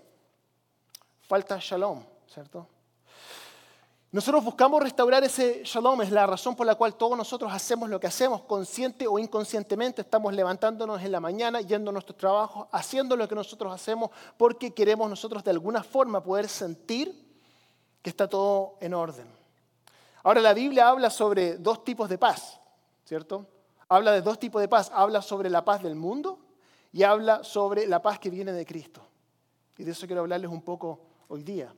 Falta 1.21 1.59
shalom, 1.61 2.03
¿cierto? 2.27 2.67
Nosotros 4.11 4.43
buscamos 4.43 4.81
restaurar 4.81 5.23
ese 5.23 5.61
shalom, 5.63 6.01
es 6.01 6.09
la 6.09 6.25
razón 6.25 6.55
por 6.55 6.65
la 6.65 6.73
cual 6.73 6.95
todos 6.95 7.15
nosotros 7.15 7.53
hacemos 7.53 7.87
lo 7.87 7.99
que 7.99 8.07
hacemos, 8.07 8.41
consciente 8.41 9.07
o 9.07 9.19
inconscientemente, 9.19 10.01
estamos 10.01 10.33
levantándonos 10.33 11.03
en 11.03 11.11
la 11.11 11.19
mañana, 11.19 11.61
yendo 11.61 11.91
a 11.91 11.93
nuestros 11.93 12.17
trabajos, 12.17 12.67
haciendo 12.71 13.15
lo 13.15 13.27
que 13.27 13.35
nosotros 13.35 13.71
hacemos, 13.71 14.09
porque 14.37 14.73
queremos 14.73 15.07
nosotros 15.07 15.43
de 15.43 15.51
alguna 15.51 15.83
forma 15.83 16.23
poder 16.23 16.49
sentir 16.49 17.22
que 18.03 18.09
está 18.11 18.27
todo 18.27 18.75
en 18.81 18.93
orden. 18.93 19.25
Ahora 20.21 20.41
la 20.41 20.53
Biblia 20.53 20.89
habla 20.89 21.09
sobre 21.09 21.57
dos 21.57 21.83
tipos 21.83 22.07
de 22.09 22.19
paz, 22.19 22.59
¿cierto? 23.05 23.47
Habla 23.87 24.11
de 24.11 24.21
dos 24.21 24.37
tipos 24.37 24.61
de 24.61 24.67
paz. 24.67 24.91
Habla 24.93 25.21
sobre 25.21 25.49
la 25.49 25.65
paz 25.65 25.81
del 25.81 25.95
mundo 25.95 26.39
y 26.91 27.03
habla 27.03 27.43
sobre 27.43 27.87
la 27.87 28.01
paz 28.01 28.19
que 28.19 28.29
viene 28.29 28.51
de 28.51 28.65
Cristo. 28.65 29.01
Y 29.77 29.83
de 29.83 29.91
eso 29.91 30.05
quiero 30.05 30.21
hablarles 30.21 30.51
un 30.51 30.61
poco 30.61 30.99
hoy 31.29 31.43
día. 31.43 31.73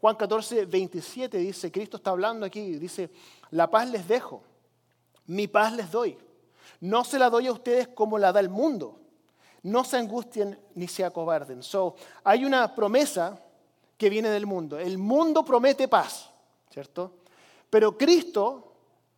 Juan 0.00 0.16
14, 0.16 0.66
27 0.66 1.38
dice, 1.38 1.72
Cristo 1.72 1.96
está 1.96 2.10
hablando 2.10 2.46
aquí, 2.46 2.76
dice, 2.76 3.10
la 3.50 3.70
paz 3.70 3.88
les 3.90 4.06
dejo, 4.06 4.42
mi 5.26 5.48
paz 5.48 5.72
les 5.72 5.90
doy. 5.90 6.16
No 6.80 7.04
se 7.04 7.18
la 7.18 7.28
doy 7.28 7.46
a 7.46 7.52
ustedes 7.52 7.88
como 7.88 8.18
la 8.18 8.32
da 8.32 8.40
el 8.40 8.48
mundo. 8.48 8.98
No 9.62 9.84
se 9.84 9.98
angustien 9.98 10.58
ni 10.74 10.88
se 10.88 11.04
acobarden. 11.04 11.62
So, 11.62 11.94
hay 12.24 12.46
una 12.46 12.74
promesa 12.74 13.38
que 14.00 14.08
viene 14.08 14.30
del 14.30 14.46
mundo. 14.46 14.78
El 14.78 14.96
mundo 14.96 15.44
promete 15.44 15.86
paz, 15.86 16.30
¿cierto? 16.72 17.18
Pero 17.68 17.98
Cristo 17.98 18.72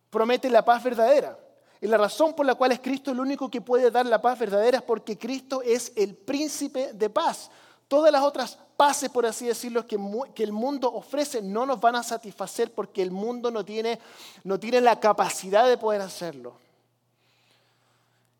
promete 0.09 0.49
la 0.49 0.65
paz 0.65 0.83
verdadera. 0.83 1.39
Y 1.79 1.87
la 1.87 1.97
razón 1.97 2.33
por 2.33 2.45
la 2.45 2.55
cual 2.55 2.73
es 2.73 2.81
Cristo 2.81 3.11
el 3.11 3.21
único 3.21 3.49
que 3.49 3.61
puede 3.61 3.89
dar 3.89 4.05
la 4.05 4.21
paz 4.21 4.37
verdadera 4.37 4.79
es 4.79 4.83
porque 4.83 5.17
Cristo 5.17 5.61
es 5.61 5.93
el 5.95 6.15
príncipe 6.15 6.91
de 6.91 7.09
paz. 7.09 7.49
Todas 7.87 8.11
las 8.11 8.23
otras 8.23 8.59
paces, 8.75 9.09
por 9.09 9.25
así 9.25 9.47
decirlo, 9.47 9.87
que, 9.87 9.97
que, 10.35 10.43
el 10.43 10.51
mundo 10.51 10.91
ofrece 10.91 11.41
no 11.41 11.65
nos 11.65 11.79
van 11.79 11.95
a 11.95 12.03
satisfacer 12.03 12.73
porque 12.73 13.01
el 13.01 13.11
mundo 13.11 13.51
no 13.51 13.63
tiene, 13.63 14.01
no 14.43 14.59
tiene 14.59 14.81
la 14.81 14.99
capacidad 14.99 15.65
de 15.65 15.77
poder 15.77 16.01
hacerlo. 16.01 16.55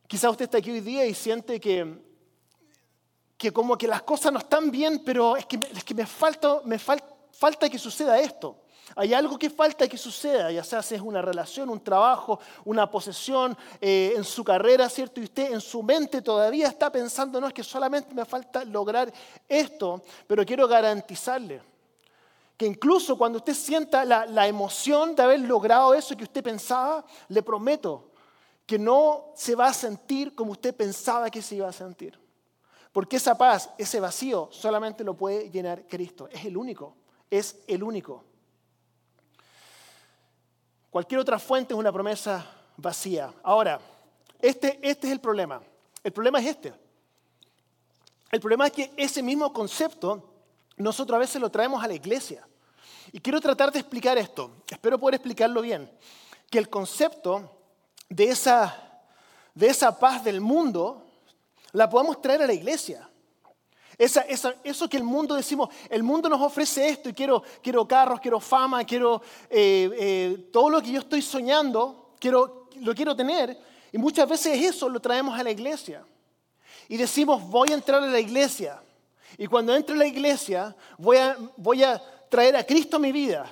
Quizá 0.07 0.29
usted 0.29 0.43
está 0.43 0.57
aquí 0.57 0.71
hoy 0.71 0.81
día 0.81 1.05
y 1.05 1.13
siente 1.13 1.61
que 1.61 2.12
que 3.43 3.51
como 3.51 3.77
que 3.77 3.89
las 3.89 4.03
cosas 4.03 4.31
no 4.31 4.39
están 4.39 4.71
bien, 4.71 5.03
pero 5.03 5.35
es 5.35 5.45
que, 5.45 5.59
es 5.75 5.83
que 5.83 5.93
me, 5.93 6.05
falta, 6.05 6.61
me 6.63 6.79
falta 6.79 7.69
que 7.69 7.77
suceda 7.77 8.17
esto. 8.17 8.55
Hay 8.95 9.13
algo 9.13 9.37
que 9.37 9.49
falta 9.49 9.85
que 9.85 9.97
suceda, 9.97 10.49
ya 10.49 10.63
sea 10.63 10.81
si 10.81 10.95
es 10.95 11.01
una 11.01 11.21
relación, 11.21 11.69
un 11.69 11.83
trabajo, 11.83 12.39
una 12.63 12.89
posesión 12.89 13.57
eh, 13.81 14.13
en 14.15 14.23
su 14.23 14.45
carrera, 14.45 14.87
¿cierto? 14.87 15.19
Y 15.19 15.25
usted 15.25 15.51
en 15.51 15.59
su 15.59 15.83
mente 15.83 16.21
todavía 16.21 16.69
está 16.69 16.89
pensando, 16.89 17.41
no 17.41 17.47
es 17.47 17.53
que 17.53 17.65
solamente 17.65 18.15
me 18.15 18.23
falta 18.23 18.63
lograr 18.63 19.11
esto, 19.49 20.01
pero 20.25 20.45
quiero 20.45 20.65
garantizarle 20.65 21.61
que 22.55 22.65
incluso 22.65 23.17
cuando 23.17 23.39
usted 23.39 23.55
sienta 23.55 24.05
la, 24.05 24.25
la 24.25 24.47
emoción 24.47 25.17
de 25.17 25.23
haber 25.23 25.41
logrado 25.41 25.93
eso 25.93 26.15
que 26.15 26.23
usted 26.23 26.41
pensaba, 26.41 27.03
le 27.27 27.43
prometo 27.43 28.11
que 28.65 28.79
no 28.79 29.33
se 29.35 29.53
va 29.53 29.67
a 29.67 29.73
sentir 29.73 30.33
como 30.33 30.53
usted 30.53 30.73
pensaba 30.73 31.29
que 31.29 31.41
se 31.41 31.55
iba 31.55 31.67
a 31.67 31.73
sentir. 31.73 32.22
Porque 32.93 33.17
esa 33.17 33.35
paz, 33.35 33.71
ese 33.77 33.99
vacío, 33.99 34.49
solamente 34.51 35.03
lo 35.03 35.15
puede 35.15 35.49
llenar 35.49 35.87
Cristo. 35.87 36.29
Es 36.31 36.45
el 36.45 36.55
único, 36.55 36.95
es 37.29 37.63
el 37.67 37.81
único. 37.81 38.23
Cualquier 40.91 41.19
otra 41.19 41.39
fuente 41.39 41.73
es 41.73 41.79
una 41.79 41.91
promesa 41.91 42.45
vacía. 42.77 43.33
Ahora, 43.41 43.81
este, 44.39 44.79
este 44.87 45.07
es 45.07 45.13
el 45.13 45.19
problema. 45.19 45.59
El 46.03 46.13
problema 46.13 46.39
es 46.39 46.45
este. 46.45 46.71
El 48.31 48.39
problema 48.39 48.67
es 48.67 48.73
que 48.73 48.93
ese 48.95 49.23
mismo 49.23 49.51
concepto 49.51 50.29
nosotros 50.77 51.15
a 51.15 51.19
veces 51.19 51.41
lo 51.41 51.49
traemos 51.49 51.83
a 51.83 51.87
la 51.87 51.95
iglesia. 51.95 52.47
Y 53.11 53.19
quiero 53.19 53.41
tratar 53.41 53.71
de 53.71 53.79
explicar 53.79 54.19
esto. 54.19 54.51
Espero 54.69 54.99
poder 54.99 55.15
explicarlo 55.15 55.61
bien. 55.61 55.91
Que 56.51 56.59
el 56.59 56.69
concepto 56.69 57.49
de 58.07 58.25
esa, 58.25 59.01
de 59.55 59.67
esa 59.67 59.97
paz 59.97 60.23
del 60.23 60.41
mundo 60.41 61.03
la 61.73 61.89
podemos 61.89 62.21
traer 62.21 62.43
a 62.43 62.47
la 62.47 62.53
iglesia. 62.53 63.07
eso 63.97 64.89
que 64.89 64.97
el 64.97 65.03
mundo 65.03 65.35
decimos, 65.35 65.69
el 65.89 66.03
mundo 66.03 66.29
nos 66.29 66.41
ofrece 66.41 66.87
esto 66.87 67.09
y 67.09 67.13
quiero, 67.13 67.43
quiero 67.61 67.87
carros, 67.87 68.19
quiero 68.19 68.39
fama, 68.39 68.83
quiero 68.83 69.21
eh, 69.49 69.89
eh, 69.99 70.49
todo 70.51 70.69
lo 70.69 70.81
que 70.81 70.91
yo 70.91 70.99
estoy 70.99 71.21
soñando, 71.21 72.13
quiero, 72.19 72.69
lo 72.81 72.95
quiero 72.95 73.15
tener. 73.15 73.57
Y 73.91 73.97
muchas 73.97 74.27
veces 74.27 74.59
eso 74.59 74.89
lo 74.89 74.99
traemos 74.99 75.37
a 75.37 75.43
la 75.43 75.51
iglesia. 75.51 76.05
Y 76.87 76.97
decimos, 76.97 77.41
voy 77.47 77.69
a 77.71 77.75
entrar 77.75 78.03
a 78.03 78.07
la 78.07 78.19
iglesia. 78.19 78.81
Y 79.37 79.47
cuando 79.47 79.75
entre 79.75 79.95
a 79.95 79.97
la 79.97 80.07
iglesia, 80.07 80.75
voy 80.97 81.17
a, 81.17 81.37
voy 81.57 81.83
a 81.83 82.01
traer 82.29 82.55
a 82.55 82.63
Cristo 82.63 82.99
mi 82.99 83.11
vida. 83.11 83.51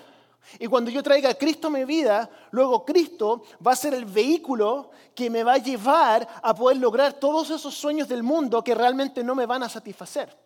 Y 0.60 0.68
cuando 0.68 0.92
yo 0.92 1.02
traiga 1.02 1.30
a 1.30 1.34
Cristo 1.36 1.70
mi 1.70 1.86
vida, 1.86 2.30
luego 2.52 2.84
Cristo 2.84 3.44
va 3.66 3.72
a 3.72 3.76
ser 3.76 3.94
el 3.94 4.06
vehículo 4.06 4.92
que 5.16 5.30
me 5.30 5.44
va 5.44 5.54
a 5.54 5.58
llevar 5.58 6.28
a 6.42 6.54
poder 6.54 6.78
lograr 6.78 7.14
todos 7.14 7.50
esos 7.50 7.74
sueños 7.74 8.08
del 8.08 8.24
mundo 8.24 8.64
que 8.64 8.76
realmente 8.76 9.24
no 9.24 9.36
me 9.36 9.46
van 9.46 9.64
a 9.64 9.70
satisfacer. 9.70 10.38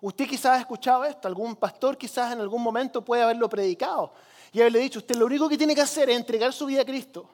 Usted 0.00 0.28
quizás 0.28 0.58
ha 0.58 0.60
escuchado 0.60 1.04
esto, 1.04 1.26
algún 1.26 1.56
pastor 1.56 1.96
quizás 1.96 2.32
en 2.32 2.40
algún 2.40 2.62
momento 2.62 3.04
puede 3.04 3.22
haberlo 3.22 3.48
predicado 3.48 4.12
y 4.52 4.60
haberle 4.60 4.80
dicho, 4.80 4.98
usted 4.98 5.16
lo 5.16 5.26
único 5.26 5.48
que 5.48 5.56
tiene 5.56 5.74
que 5.74 5.80
hacer 5.80 6.10
es 6.10 6.16
entregar 6.16 6.52
su 6.52 6.66
vida 6.66 6.82
a 6.82 6.84
Cristo. 6.84 7.28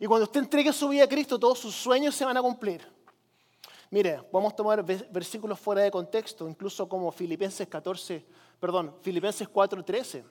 Y 0.00 0.06
cuando 0.06 0.24
usted 0.24 0.40
entregue 0.40 0.72
su 0.72 0.88
vida 0.88 1.04
a 1.04 1.08
Cristo, 1.08 1.38
todos 1.38 1.58
sus 1.58 1.74
sueños 1.74 2.14
se 2.14 2.24
van 2.24 2.36
a 2.36 2.42
cumplir. 2.42 2.86
Mire, 3.90 4.20
vamos 4.32 4.52
a 4.52 4.56
tomar 4.56 4.84
versículos 4.84 5.60
fuera 5.60 5.82
de 5.82 5.90
contexto, 5.90 6.48
incluso 6.48 6.88
como 6.88 7.10
Filipenses 7.12 7.68
14, 7.68 8.26
perdón, 8.58 8.94
Filipenses 9.00 9.48
4:13. 9.48 10.24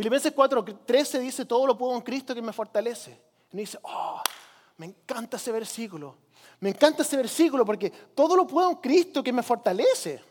Filipenses 0.00 0.34
4:13 0.34 1.18
dice, 1.18 1.44
todo 1.44 1.66
lo 1.66 1.76
puedo 1.76 1.94
en 1.94 2.00
Cristo 2.00 2.34
que 2.34 2.40
me 2.40 2.54
fortalece. 2.54 3.20
Y 3.52 3.56
dice, 3.58 3.78
oh, 3.82 4.22
me 4.78 4.86
encanta 4.86 5.36
ese 5.36 5.52
versículo. 5.52 6.16
Me 6.58 6.70
encanta 6.70 7.02
ese 7.02 7.18
versículo 7.18 7.66
porque 7.66 7.90
todo 8.14 8.34
lo 8.34 8.46
puedo 8.46 8.70
en 8.70 8.76
Cristo 8.76 9.22
que 9.22 9.30
me 9.30 9.42
fortalece. 9.42 10.24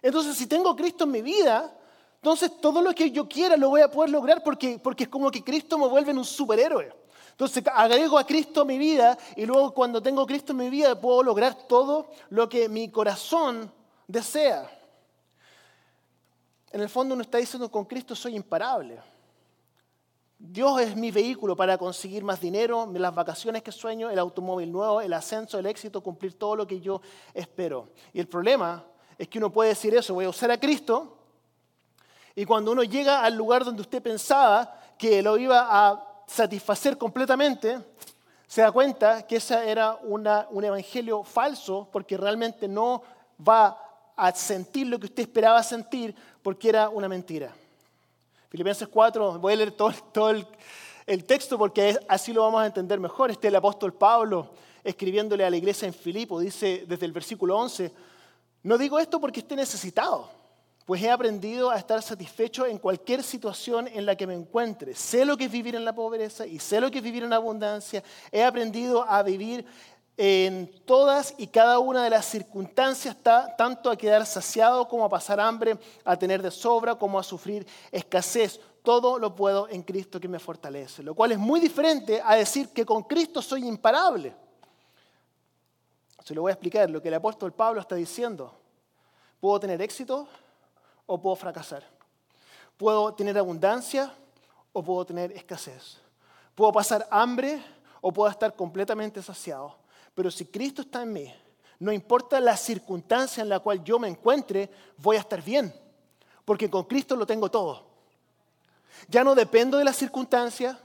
Entonces, 0.00 0.36
si 0.36 0.46
tengo 0.46 0.76
Cristo 0.76 1.02
en 1.02 1.10
mi 1.10 1.20
vida, 1.20 1.76
entonces 2.14 2.60
todo 2.60 2.80
lo 2.80 2.94
que 2.94 3.10
yo 3.10 3.28
quiera 3.28 3.56
lo 3.56 3.70
voy 3.70 3.80
a 3.80 3.90
poder 3.90 4.10
lograr 4.10 4.40
porque, 4.44 4.78
porque 4.78 5.02
es 5.02 5.08
como 5.08 5.32
que 5.32 5.42
Cristo 5.42 5.76
me 5.78 5.88
vuelve 5.88 6.12
en 6.12 6.18
un 6.18 6.24
superhéroe. 6.24 6.92
Entonces 7.32 7.64
agrego 7.74 8.18
a 8.18 8.24
Cristo 8.24 8.60
a 8.60 8.64
mi 8.64 8.78
vida 8.78 9.18
y 9.34 9.46
luego 9.46 9.74
cuando 9.74 10.00
tengo 10.00 10.24
Cristo 10.26 10.52
en 10.52 10.58
mi 10.58 10.70
vida 10.70 11.00
puedo 11.00 11.24
lograr 11.24 11.66
todo 11.66 12.08
lo 12.30 12.48
que 12.48 12.68
mi 12.68 12.88
corazón 12.88 13.72
desea. 14.06 14.77
En 16.70 16.80
el 16.80 16.88
fondo 16.88 17.14
uno 17.14 17.22
está 17.22 17.38
diciendo, 17.38 17.70
con 17.70 17.84
Cristo 17.84 18.14
soy 18.14 18.36
imparable. 18.36 19.00
Dios 20.38 20.80
es 20.80 20.94
mi 20.94 21.10
vehículo 21.10 21.56
para 21.56 21.76
conseguir 21.76 22.22
más 22.22 22.40
dinero, 22.40 22.88
las 22.92 23.14
vacaciones 23.14 23.62
que 23.62 23.72
sueño, 23.72 24.08
el 24.08 24.18
automóvil 24.18 24.70
nuevo, 24.70 25.00
el 25.00 25.12
ascenso, 25.12 25.58
el 25.58 25.66
éxito, 25.66 26.00
cumplir 26.00 26.38
todo 26.38 26.54
lo 26.54 26.66
que 26.66 26.80
yo 26.80 27.00
espero. 27.34 27.88
Y 28.12 28.20
el 28.20 28.28
problema 28.28 28.84
es 29.16 29.26
que 29.28 29.38
uno 29.38 29.50
puede 29.50 29.70
decir 29.70 29.94
eso, 29.94 30.14
voy 30.14 30.26
a 30.26 30.28
usar 30.28 30.50
a 30.50 30.60
Cristo, 30.60 31.16
y 32.36 32.44
cuando 32.44 32.70
uno 32.70 32.84
llega 32.84 33.24
al 33.24 33.34
lugar 33.34 33.64
donde 33.64 33.82
usted 33.82 34.00
pensaba 34.00 34.72
que 34.96 35.20
lo 35.22 35.36
iba 35.38 35.66
a 35.68 36.22
satisfacer 36.28 36.96
completamente, 36.96 37.80
se 38.46 38.62
da 38.62 38.70
cuenta 38.70 39.26
que 39.26 39.36
ese 39.36 39.68
era 39.68 39.98
un 40.02 40.64
evangelio 40.64 41.24
falso 41.24 41.88
porque 41.90 42.16
realmente 42.16 42.68
no 42.68 43.02
va 43.46 43.87
a 44.18 44.34
sentir 44.34 44.88
lo 44.88 44.98
que 44.98 45.06
usted 45.06 45.22
esperaba 45.22 45.62
sentir 45.62 46.14
porque 46.42 46.68
era 46.68 46.88
una 46.88 47.08
mentira. 47.08 47.54
Filipenses 48.50 48.88
4, 48.88 49.38
voy 49.38 49.52
a 49.52 49.56
leer 49.56 49.70
todo, 49.70 50.30
el, 51.06 51.24
texto 51.24 51.56
porque 51.56 51.96
así 52.08 52.32
lo 52.32 52.42
vamos 52.42 52.62
a 52.62 52.66
entender 52.66 52.98
mejor. 52.98 53.30
Este 53.30 53.46
es 53.46 53.52
el 53.52 53.56
apóstol 53.56 53.94
Pablo 53.94 54.50
escribiéndole 54.82 55.44
a 55.44 55.50
la 55.50 55.56
iglesia 55.56 55.86
en 55.86 55.94
Filipo, 55.94 56.40
dice 56.40 56.84
desde 56.86 57.06
el 57.06 57.12
versículo 57.12 57.56
11, 57.58 57.92
no 58.64 58.76
digo 58.76 58.98
esto 58.98 59.20
porque 59.20 59.40
esté 59.40 59.54
necesitado 59.54 60.38
pues 60.88 61.02
he 61.02 61.10
aprendido 61.10 61.68
a 61.68 61.76
estar 61.76 62.02
satisfecho 62.02 62.64
en 62.64 62.78
cualquier 62.78 63.22
situación 63.22 63.88
en 63.88 64.06
la 64.06 64.16
que 64.16 64.26
me 64.26 64.32
encuentre. 64.32 64.94
Sé 64.94 65.26
lo 65.26 65.36
que 65.36 65.44
es 65.44 65.52
vivir 65.52 65.76
en 65.76 65.84
la 65.84 65.94
pobreza 65.94 66.46
y 66.46 66.58
sé 66.58 66.80
lo 66.80 66.90
que 66.90 66.96
es 66.96 67.04
vivir 67.04 67.24
en 67.24 67.32
abundancia. 67.34 68.02
He 68.32 68.42
aprendido 68.42 69.04
a 69.06 69.22
vivir 69.22 69.66
en 70.18 70.70
todas 70.84 71.34
y 71.38 71.46
cada 71.46 71.78
una 71.78 72.04
de 72.04 72.10
las 72.10 72.26
circunstancias, 72.26 73.16
tanto 73.56 73.90
a 73.90 73.96
quedar 73.96 74.26
saciado 74.26 74.86
como 74.86 75.06
a 75.06 75.08
pasar 75.08 75.40
hambre, 75.40 75.78
a 76.04 76.16
tener 76.16 76.42
de 76.42 76.50
sobra 76.50 76.96
como 76.96 77.18
a 77.18 77.22
sufrir 77.22 77.66
escasez. 77.90 78.60
Todo 78.82 79.18
lo 79.18 79.34
puedo 79.34 79.68
en 79.68 79.82
Cristo 79.82 80.20
que 80.20 80.28
me 80.28 80.38
fortalece. 80.38 81.02
Lo 81.02 81.14
cual 81.14 81.32
es 81.32 81.38
muy 81.38 81.60
diferente 81.60 82.20
a 82.22 82.34
decir 82.34 82.68
que 82.68 82.84
con 82.84 83.04
Cristo 83.04 83.40
soy 83.40 83.66
imparable. 83.66 84.34
Se 86.22 86.34
lo 86.34 86.42
voy 86.42 86.50
a 86.50 86.54
explicar 86.54 86.90
lo 86.90 87.00
que 87.00 87.08
el 87.08 87.14
apóstol 87.14 87.54
Pablo 87.54 87.80
está 87.80 87.94
diciendo. 87.94 88.52
¿Puedo 89.40 89.58
tener 89.60 89.80
éxito? 89.80 90.28
o 91.08 91.18
puedo 91.18 91.34
fracasar. 91.34 91.82
Puedo 92.76 93.12
tener 93.14 93.36
abundancia 93.36 94.12
o 94.72 94.82
puedo 94.82 95.04
tener 95.04 95.32
escasez. 95.32 95.98
Puedo 96.54 96.70
pasar 96.70 97.08
hambre 97.10 97.60
o 98.00 98.12
puedo 98.12 98.30
estar 98.30 98.54
completamente 98.54 99.20
saciado. 99.22 99.74
Pero 100.18 100.32
si 100.32 100.46
Cristo 100.46 100.82
está 100.82 101.04
en 101.04 101.12
mí, 101.12 101.32
no 101.78 101.92
importa 101.92 102.40
la 102.40 102.56
circunstancia 102.56 103.40
en 103.40 103.48
la 103.48 103.60
cual 103.60 103.84
yo 103.84 104.00
me 104.00 104.08
encuentre, 104.08 104.68
voy 104.96 105.16
a 105.16 105.20
estar 105.20 105.40
bien. 105.40 105.72
Porque 106.44 106.68
con 106.68 106.82
Cristo 106.86 107.14
lo 107.14 107.24
tengo 107.24 107.48
todo. 107.48 107.86
Ya 109.06 109.22
no 109.22 109.36
dependo 109.36 109.78
de 109.78 109.84
la 109.84 109.92
circunstancia, 109.92 110.76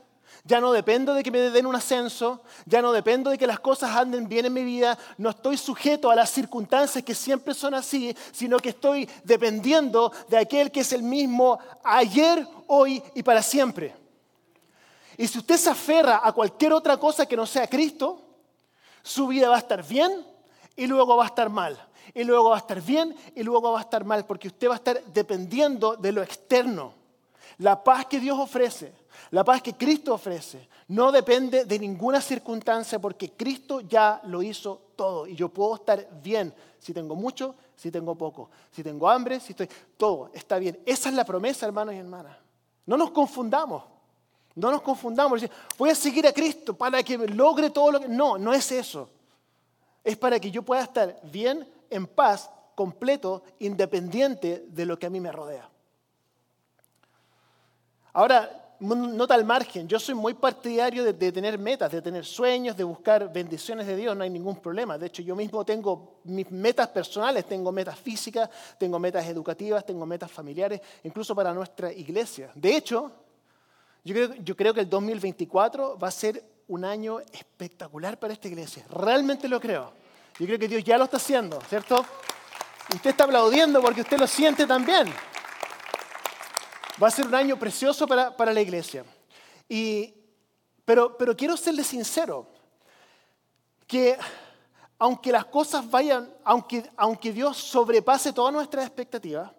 ya 0.43 0.61
no 0.61 0.71
dependo 0.71 1.15
de 1.15 1.23
que 1.23 1.31
me 1.31 1.39
den 1.39 1.65
un 1.65 1.75
ascenso, 1.75 2.43
ya 2.67 2.79
no 2.83 2.91
dependo 2.91 3.31
de 3.31 3.39
que 3.39 3.47
las 3.47 3.59
cosas 3.59 3.95
anden 3.95 4.29
bien 4.29 4.45
en 4.45 4.53
mi 4.53 4.63
vida, 4.63 4.99
no 5.17 5.31
estoy 5.31 5.57
sujeto 5.57 6.11
a 6.11 6.15
las 6.15 6.29
circunstancias 6.29 7.03
que 7.03 7.15
siempre 7.15 7.55
son 7.55 7.73
así, 7.73 8.15
sino 8.31 8.59
que 8.59 8.69
estoy 8.69 9.09
dependiendo 9.23 10.11
de 10.29 10.37
aquel 10.37 10.71
que 10.71 10.81
es 10.81 10.93
el 10.93 11.01
mismo 11.01 11.57
ayer, 11.83 12.47
hoy 12.67 13.01
y 13.15 13.23
para 13.23 13.41
siempre. 13.41 13.95
Y 15.17 15.27
si 15.27 15.39
usted 15.39 15.57
se 15.57 15.71
aferra 15.71 16.21
a 16.23 16.31
cualquier 16.33 16.71
otra 16.71 16.97
cosa 16.97 17.25
que 17.25 17.35
no 17.35 17.47
sea 17.47 17.65
Cristo, 17.65 18.23
su 19.03 19.27
vida 19.27 19.49
va 19.49 19.55
a 19.55 19.59
estar 19.59 19.87
bien 19.87 20.25
y 20.75 20.87
luego 20.87 21.15
va 21.15 21.25
a 21.25 21.27
estar 21.27 21.49
mal. 21.49 21.77
Y 22.15 22.23
luego 22.23 22.49
va 22.49 22.55
a 22.55 22.59
estar 22.59 22.81
bien 22.81 23.15
y 23.35 23.43
luego 23.43 23.71
va 23.71 23.79
a 23.79 23.83
estar 23.83 24.03
mal, 24.03 24.25
porque 24.25 24.47
usted 24.47 24.67
va 24.67 24.73
a 24.73 24.77
estar 24.77 25.03
dependiendo 25.05 25.95
de 25.95 26.11
lo 26.11 26.23
externo. 26.23 26.93
La 27.59 27.83
paz 27.83 28.07
que 28.07 28.19
Dios 28.19 28.37
ofrece 28.39 28.93
la 29.31 29.43
paz 29.43 29.61
que 29.61 29.73
Cristo 29.73 30.13
ofrece 30.13 30.67
no 30.89 31.11
depende 31.11 31.65
de 31.65 31.79
ninguna 31.79 32.21
circunstancia 32.21 32.99
porque 32.99 33.31
Cristo 33.31 33.81
ya 33.81 34.21
lo 34.25 34.43
hizo 34.43 34.89
todo 34.95 35.25
y 35.25 35.35
yo 35.35 35.49
puedo 35.49 35.75
estar 35.75 36.07
bien 36.21 36.53
si 36.77 36.93
tengo 36.93 37.15
mucho, 37.15 37.55
si 37.75 37.89
tengo 37.89 38.15
poco, 38.15 38.49
si 38.71 38.83
tengo 38.83 39.09
hambre, 39.09 39.39
si 39.39 39.53
estoy... 39.53 39.69
Todo 39.97 40.29
está 40.33 40.59
bien. 40.59 40.79
Esa 40.85 41.09
es 41.09 41.15
la 41.15 41.25
promesa, 41.25 41.65
hermanos 41.65 41.95
y 41.95 41.97
hermanas. 41.97 42.37
No 42.85 42.97
nos 42.97 43.11
confundamos. 43.11 43.83
No 44.55 44.71
nos 44.71 44.81
confundamos. 44.81 45.43
Voy 45.77 45.89
a 45.89 45.95
seguir 45.95 46.27
a 46.27 46.33
Cristo 46.33 46.73
para 46.73 47.01
que 47.03 47.17
logre 47.17 47.69
todo 47.69 47.91
lo 47.91 47.99
que... 47.99 48.07
No, 48.07 48.37
no 48.37 48.53
es 48.53 48.71
eso. 48.71 49.09
Es 50.03 50.17
para 50.17 50.39
que 50.39 50.51
yo 50.51 50.61
pueda 50.61 50.83
estar 50.83 51.19
bien, 51.23 51.67
en 51.89 52.07
paz, 52.07 52.49
completo, 52.75 53.43
independiente 53.59 54.65
de 54.67 54.85
lo 54.85 54.97
que 54.97 55.05
a 55.05 55.09
mí 55.09 55.19
me 55.19 55.31
rodea. 55.31 55.69
Ahora, 58.13 58.63
nota 58.79 59.33
al 59.33 59.45
margen, 59.45 59.87
yo 59.87 59.99
soy 59.99 60.13
muy 60.13 60.33
partidario 60.33 61.03
de, 61.03 61.31
tener 61.31 61.57
metas, 61.57 61.91
de 61.91 62.01
tener 62.01 62.25
sueños, 62.25 62.75
de 62.75 62.83
buscar 62.83 63.31
bendiciones 63.31 63.87
de 63.87 63.95
Dios, 63.95 64.15
no 64.15 64.23
hay 64.23 64.29
ningún 64.29 64.57
problema. 64.57 64.97
De 64.97 65.07
hecho, 65.07 65.21
yo 65.21 65.35
mismo 65.35 65.63
tengo 65.63 66.19
mis 66.25 66.51
metas 66.51 66.89
personales, 66.89 67.45
tengo 67.45 67.71
metas 67.71 67.97
físicas, 67.97 68.49
tengo 68.77 68.99
metas 68.99 69.25
educativas, 69.25 69.85
tengo 69.85 70.05
metas 70.05 70.31
familiares, 70.31 70.81
incluso 71.03 71.33
para 71.33 71.53
nuestra 71.53 71.91
iglesia. 71.93 72.51
De 72.55 72.75
hecho, 72.75 73.11
yo 74.03 74.55
creo, 74.55 74.73
que 74.73 74.81
el 74.81 74.89
2024 74.89 75.97
va 75.97 76.07
a 76.09 76.11
ser 76.11 76.43
un 76.67 76.83
año 76.83 77.19
espectacular 77.31 78.19
para 78.19 78.33
esta 78.33 78.47
iglesia. 78.47 78.85
Realmente 78.89 79.47
lo 79.47 79.59
creo. 79.61 79.93
Yo 80.39 80.45
creo 80.45 80.59
que 80.59 80.67
Dios 80.67 80.83
ya 80.83 80.97
lo 80.97 81.05
está 81.05 81.17
haciendo, 81.17 81.61
¿cierto? 81.69 82.05
Usted 82.93 83.11
está 83.11 83.23
aplaudiendo 83.23 83.81
porque 83.81 84.01
usted 84.01 84.19
lo 84.19 84.27
siente 84.27 84.67
también. 84.67 85.07
Va 87.01 87.07
a 87.07 87.11
ser 87.11 87.27
un 87.27 87.35
año 87.35 87.57
precioso 87.57 88.05
para, 88.05 88.53
la 88.53 88.61
iglesia. 88.61 89.05
Y, 89.69 90.13
pero, 90.83 91.17
pero 91.17 91.35
quiero 91.35 91.55
serle 91.55 91.83
sincero, 91.83 92.49
que 93.87 94.17
aunque 94.99 95.31
las 95.31 95.45
cosas 95.45 95.89
vayan, 95.89 96.33
aunque, 96.43 96.89
aunque 96.97 97.31
Dios 97.31 97.57
sobrepase 97.57 98.33
todas 98.33 98.53
nuestras 98.53 98.85
expectativas, 98.85 99.51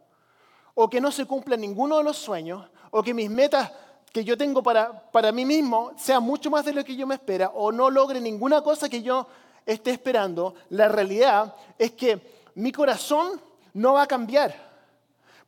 o 0.74 0.88
que 0.90 1.00
no 1.00 1.10
se 1.10 1.24
cumpla 1.24 1.56
ninguno 1.56 1.98
de 1.98 2.04
los 2.04 2.18
sueños, 2.18 2.68
o 2.90 3.02
que 3.02 3.14
mis 3.14 3.30
metas 3.30 3.70
que 4.14 4.22
yo 4.22 4.38
tengo 4.38 4.62
para, 4.62 5.10
para 5.10 5.32
mí 5.32 5.44
mismo 5.44 5.90
sean 5.96 6.22
mucho 6.22 6.48
más 6.48 6.64
de 6.64 6.72
lo 6.72 6.84
que 6.84 6.94
yo 6.94 7.04
me 7.04 7.16
espera, 7.16 7.50
o 7.52 7.72
no 7.72 7.90
logre 7.90 8.20
ninguna 8.20 8.62
cosa 8.62 8.88
que 8.88 9.02
yo 9.02 9.26
esté 9.66 9.90
esperando, 9.90 10.54
la 10.70 10.86
realidad 10.86 11.56
es 11.76 11.90
que 11.90 12.20
mi 12.54 12.70
corazón 12.70 13.40
no 13.72 13.94
va 13.94 14.02
a 14.02 14.06
cambiar, 14.06 14.54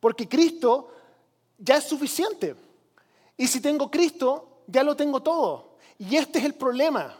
porque 0.01 0.27
Cristo 0.27 0.91
ya 1.57 1.77
es 1.77 1.85
suficiente. 1.85 2.57
Y 3.37 3.47
si 3.47 3.61
tengo 3.61 3.89
Cristo, 3.89 4.63
ya 4.67 4.83
lo 4.83 4.97
tengo 4.97 5.21
todo. 5.21 5.77
Y 5.97 6.17
este 6.17 6.39
es 6.39 6.43
el 6.43 6.55
problema 6.55 7.15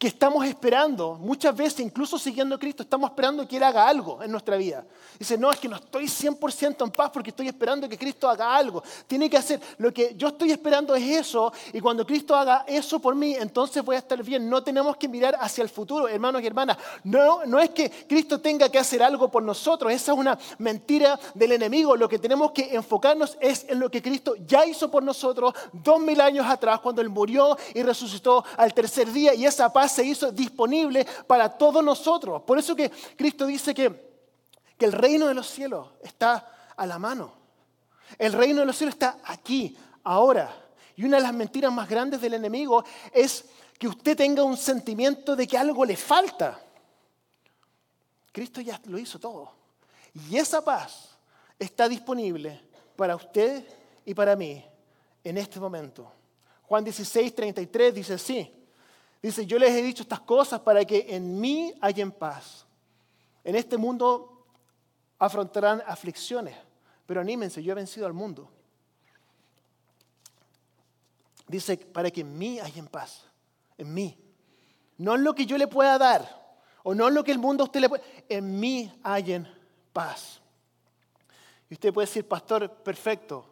que 0.00 0.06
estamos 0.06 0.46
esperando, 0.46 1.16
muchas 1.16 1.54
veces, 1.54 1.80
incluso 1.80 2.18
siguiendo 2.18 2.54
a 2.54 2.58
Cristo, 2.58 2.82
estamos 2.82 3.10
esperando 3.10 3.46
que 3.46 3.58
Él 3.58 3.62
haga 3.62 3.86
algo 3.86 4.22
en 4.22 4.32
nuestra 4.32 4.56
vida. 4.56 4.82
Dice, 5.18 5.36
no, 5.36 5.52
es 5.52 5.58
que 5.58 5.68
no 5.68 5.76
estoy 5.76 6.06
100% 6.06 6.84
en 6.84 6.90
paz 6.90 7.10
porque 7.12 7.28
estoy 7.28 7.48
esperando 7.48 7.86
que 7.86 7.98
Cristo 7.98 8.26
haga 8.26 8.56
algo. 8.56 8.82
Tiene 9.06 9.28
que 9.28 9.36
hacer, 9.36 9.60
lo 9.76 9.92
que 9.92 10.14
yo 10.16 10.28
estoy 10.28 10.52
esperando 10.52 10.94
es 10.94 11.04
eso, 11.04 11.52
y 11.74 11.80
cuando 11.80 12.06
Cristo 12.06 12.34
haga 12.34 12.64
eso 12.66 12.98
por 12.98 13.14
mí, 13.14 13.34
entonces 13.34 13.84
voy 13.84 13.94
a 13.94 13.98
estar 13.98 14.24
bien. 14.24 14.48
No 14.48 14.62
tenemos 14.62 14.96
que 14.96 15.06
mirar 15.06 15.36
hacia 15.38 15.60
el 15.60 15.68
futuro, 15.68 16.08
hermanos 16.08 16.40
y 16.40 16.46
hermanas. 16.46 16.78
No, 17.04 17.44
no 17.44 17.58
es 17.58 17.68
que 17.68 17.90
Cristo 17.90 18.40
tenga 18.40 18.70
que 18.70 18.78
hacer 18.78 19.02
algo 19.02 19.30
por 19.30 19.42
nosotros, 19.42 19.92
esa 19.92 20.12
es 20.12 20.18
una 20.18 20.38
mentira 20.56 21.20
del 21.34 21.52
enemigo. 21.52 21.94
Lo 21.94 22.08
que 22.08 22.18
tenemos 22.18 22.52
que 22.52 22.74
enfocarnos 22.74 23.36
es 23.38 23.66
en 23.68 23.78
lo 23.78 23.90
que 23.90 24.00
Cristo 24.00 24.34
ya 24.46 24.64
hizo 24.64 24.90
por 24.90 25.02
nosotros 25.02 25.52
dos 25.74 26.00
mil 26.00 26.22
años 26.22 26.46
atrás, 26.46 26.80
cuando 26.80 27.02
Él 27.02 27.10
murió 27.10 27.58
y 27.74 27.82
resucitó 27.82 28.42
al 28.56 28.72
tercer 28.72 29.12
día, 29.12 29.34
y 29.34 29.44
esa 29.44 29.70
paz 29.70 29.89
se 29.90 30.04
hizo 30.04 30.32
disponible 30.32 31.06
para 31.26 31.48
todos 31.48 31.84
nosotros. 31.84 32.42
Por 32.42 32.58
eso 32.58 32.74
que 32.74 32.90
Cristo 33.16 33.46
dice 33.46 33.74
que, 33.74 34.20
que 34.76 34.84
el 34.84 34.92
reino 34.92 35.26
de 35.26 35.34
los 35.34 35.48
cielos 35.48 35.88
está 36.02 36.72
a 36.76 36.86
la 36.86 36.98
mano. 36.98 37.32
El 38.18 38.32
reino 38.32 38.60
de 38.60 38.66
los 38.66 38.76
cielos 38.76 38.94
está 38.94 39.18
aquí, 39.24 39.76
ahora. 40.04 40.54
Y 40.96 41.04
una 41.04 41.18
de 41.18 41.22
las 41.22 41.34
mentiras 41.34 41.72
más 41.72 41.88
grandes 41.88 42.20
del 42.20 42.34
enemigo 42.34 42.84
es 43.12 43.44
que 43.78 43.88
usted 43.88 44.16
tenga 44.16 44.42
un 44.42 44.56
sentimiento 44.56 45.34
de 45.34 45.46
que 45.46 45.56
algo 45.56 45.84
le 45.84 45.96
falta. 45.96 46.60
Cristo 48.32 48.60
ya 48.60 48.80
lo 48.84 48.98
hizo 48.98 49.18
todo. 49.18 49.52
Y 50.28 50.36
esa 50.36 50.62
paz 50.62 51.16
está 51.58 51.88
disponible 51.88 52.60
para 52.96 53.16
usted 53.16 53.64
y 54.04 54.14
para 54.14 54.36
mí 54.36 54.64
en 55.24 55.38
este 55.38 55.60
momento. 55.60 56.10
Juan 56.62 56.84
16, 56.84 57.34
33 57.34 57.94
dice 57.94 58.14
así. 58.14 58.59
Dice, 59.22 59.44
yo 59.44 59.58
les 59.58 59.70
he 59.72 59.82
dicho 59.82 60.02
estas 60.02 60.20
cosas 60.20 60.60
para 60.60 60.84
que 60.84 61.06
en 61.08 61.40
mí 61.40 61.74
hayan 61.80 62.10
paz. 62.10 62.66
En 63.44 63.54
este 63.54 63.76
mundo 63.76 64.46
afrontarán 65.18 65.82
aflicciones, 65.86 66.56
pero 67.06 67.20
anímense, 67.20 67.62
yo 67.62 67.72
he 67.72 67.74
vencido 67.74 68.06
al 68.06 68.14
mundo. 68.14 68.50
Dice, 71.46 71.76
para 71.76 72.10
que 72.10 72.22
en 72.22 72.38
mí 72.38 72.60
hayan 72.60 72.86
paz, 72.86 73.24
en 73.76 73.92
mí. 73.92 74.16
No 74.96 75.14
en 75.14 75.24
lo 75.24 75.34
que 75.34 75.44
yo 75.44 75.58
le 75.58 75.66
pueda 75.66 75.98
dar, 75.98 76.56
o 76.82 76.94
no 76.94 77.08
en 77.08 77.14
lo 77.14 77.24
que 77.24 77.32
el 77.32 77.38
mundo 77.38 77.64
a 77.64 77.66
usted 77.66 77.80
le 77.80 77.88
pueda, 77.88 78.04
en 78.28 78.58
mí 78.58 78.90
hayan 79.02 79.52
paz. 79.92 80.40
Y 81.68 81.74
usted 81.74 81.92
puede 81.92 82.06
decir, 82.06 82.26
pastor, 82.26 82.70
perfecto, 82.70 83.44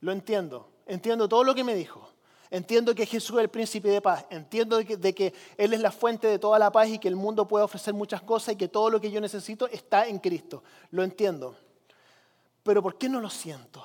lo 0.00 0.12
entiendo, 0.12 0.70
entiendo 0.86 1.28
todo 1.28 1.42
lo 1.42 1.54
que 1.54 1.64
me 1.64 1.74
dijo. 1.74 2.07
Entiendo 2.50 2.94
que 2.94 3.04
Jesús 3.04 3.36
es 3.36 3.42
el 3.42 3.50
príncipe 3.50 3.88
de 3.88 4.00
paz. 4.00 4.24
Entiendo 4.30 4.78
de 4.78 4.84
que, 4.84 5.14
que, 5.14 5.34
Él 5.56 5.74
es 5.74 5.80
la 5.80 5.92
fuente 5.92 6.26
de 6.26 6.38
toda 6.38 6.58
la 6.58 6.72
paz 6.72 6.88
y 6.88 6.98
que 6.98 7.08
el 7.08 7.16
mundo 7.16 7.46
puede 7.46 7.64
ofrecer 7.64 7.92
muchas 7.92 8.22
cosas 8.22 8.54
y 8.54 8.56
que 8.56 8.68
todo 8.68 8.88
lo 8.88 9.00
que 9.00 9.10
yo 9.10 9.20
necesito 9.20 9.68
está 9.68 10.06
en 10.06 10.18
Cristo. 10.18 10.62
Lo 10.90 11.02
entiendo. 11.02 11.56
Pero 12.62 12.82
¿por 12.82 12.96
qué 12.96 13.08
no 13.08 13.20
lo 13.20 13.28
siento? 13.28 13.84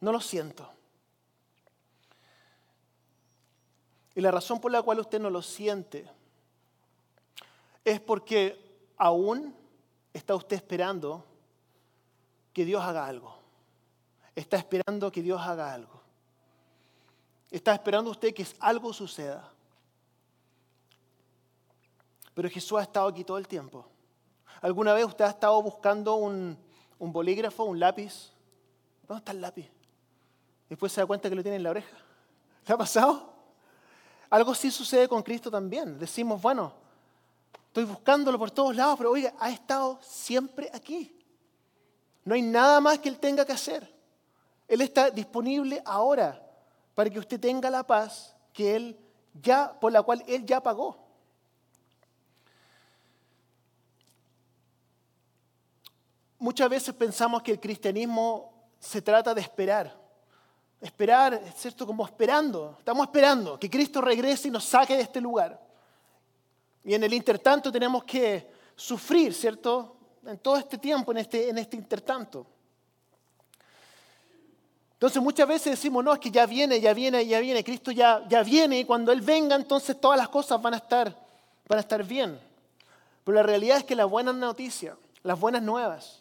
No 0.00 0.12
lo 0.12 0.20
siento. 0.20 0.68
Y 4.14 4.20
la 4.20 4.32
razón 4.32 4.60
por 4.60 4.72
la 4.72 4.82
cual 4.82 4.98
usted 4.98 5.20
no 5.20 5.30
lo 5.30 5.42
siente 5.42 6.08
es 7.84 8.00
porque 8.00 8.58
aún 8.96 9.54
está 10.12 10.34
usted 10.34 10.56
esperando 10.56 11.24
que 12.52 12.64
Dios 12.64 12.82
haga 12.82 13.06
algo. 13.06 13.36
Está 14.34 14.56
esperando 14.56 15.12
que 15.12 15.22
Dios 15.22 15.40
haga 15.40 15.72
algo. 15.72 15.97
Está 17.50 17.72
esperando 17.72 18.10
usted 18.10 18.34
que 18.34 18.46
algo 18.60 18.92
suceda. 18.92 19.50
Pero 22.34 22.50
Jesús 22.50 22.78
ha 22.78 22.82
estado 22.82 23.08
aquí 23.08 23.24
todo 23.24 23.38
el 23.38 23.48
tiempo. 23.48 23.86
¿Alguna 24.60 24.92
vez 24.92 25.06
usted 25.06 25.24
ha 25.24 25.30
estado 25.30 25.60
buscando 25.62 26.16
un, 26.16 26.58
bolígrafo, 26.98 27.64
un 27.64 27.80
lápiz? 27.80 28.32
¿Dónde 29.06 29.20
está 29.20 29.32
el 29.32 29.40
lápiz? 29.40 29.70
Después 30.68 30.92
se 30.92 31.00
da 31.00 31.06
cuenta 31.06 31.28
que 31.28 31.34
lo 31.34 31.42
tiene 31.42 31.56
en 31.56 31.62
la 31.62 31.70
oreja. 31.70 31.96
¿Le 32.66 32.74
ha 32.74 32.76
pasado? 32.76 33.32
Algo 34.28 34.54
sí 34.54 34.70
sucede 34.70 35.08
con 35.08 35.22
Cristo 35.22 35.50
también. 35.50 35.98
Decimos, 35.98 36.42
bueno, 36.42 36.74
estoy 37.68 37.84
buscándolo 37.84 38.38
por 38.38 38.50
todos 38.50 38.76
lados, 38.76 38.98
pero 38.98 39.10
oiga, 39.10 39.32
ha 39.38 39.50
estado 39.50 39.98
siempre 40.02 40.70
aquí. 40.74 41.18
No 42.24 42.34
hay 42.34 42.42
nada 42.42 42.80
más 42.80 42.98
que 42.98 43.08
Él 43.08 43.18
tenga 43.18 43.46
que 43.46 43.52
hacer. 43.52 43.90
Él 44.66 44.82
está 44.82 45.08
disponible 45.10 45.80
ahora 45.86 46.47
para 46.98 47.10
que 47.10 47.20
usted 47.20 47.38
tenga 47.38 47.70
la 47.70 47.86
paz 47.86 48.34
que 48.52 48.74
Él 48.74 48.98
ya, 49.40 49.72
por 49.78 49.92
la 49.92 50.02
cual 50.02 50.20
Él 50.26 50.44
ya 50.44 50.60
pagó. 50.60 50.98
Muchas 56.40 56.68
veces 56.68 56.92
pensamos 56.96 57.40
que 57.40 57.52
el 57.52 57.60
cristianismo 57.60 58.52
se 58.80 59.00
trata 59.00 59.32
de 59.32 59.42
esperar. 59.42 59.96
Esperar, 60.80 61.40
¿cierto? 61.54 61.86
Como 61.86 62.04
esperando. 62.04 62.74
Estamos 62.80 63.06
esperando 63.06 63.60
que 63.60 63.70
Cristo 63.70 64.00
regrese 64.00 64.48
y 64.48 64.50
nos 64.50 64.64
saque 64.64 64.96
de 64.96 65.02
este 65.02 65.20
lugar. 65.20 65.64
Y 66.82 66.94
en 66.94 67.04
el 67.04 67.14
intertanto 67.14 67.70
tenemos 67.70 68.02
que 68.02 68.50
sufrir, 68.74 69.32
¿cierto? 69.32 69.96
En 70.26 70.38
todo 70.38 70.56
este 70.56 70.78
tiempo, 70.78 71.12
en 71.12 71.18
este, 71.18 71.48
en 71.48 71.58
este 71.58 71.76
intertanto. 71.76 72.44
Entonces 74.98 75.22
muchas 75.22 75.46
veces 75.46 75.70
decimos, 75.70 76.02
no, 76.02 76.12
es 76.12 76.18
que 76.18 76.28
ya 76.28 76.44
viene, 76.44 76.80
ya 76.80 76.92
viene, 76.92 77.24
ya 77.24 77.38
viene, 77.38 77.62
Cristo 77.62 77.92
ya, 77.92 78.26
ya 78.28 78.42
viene 78.42 78.80
y 78.80 78.84
cuando 78.84 79.12
Él 79.12 79.20
venga 79.20 79.54
entonces 79.54 80.00
todas 80.00 80.18
las 80.18 80.28
cosas 80.28 80.60
van 80.60 80.74
a, 80.74 80.78
estar, 80.78 81.16
van 81.68 81.78
a 81.78 81.80
estar 81.80 82.02
bien. 82.02 82.36
Pero 83.22 83.36
la 83.36 83.44
realidad 83.44 83.76
es 83.76 83.84
que 83.84 83.94
la 83.94 84.06
buena 84.06 84.32
noticia, 84.32 84.96
las 85.22 85.38
buenas 85.38 85.62
nuevas, 85.62 86.20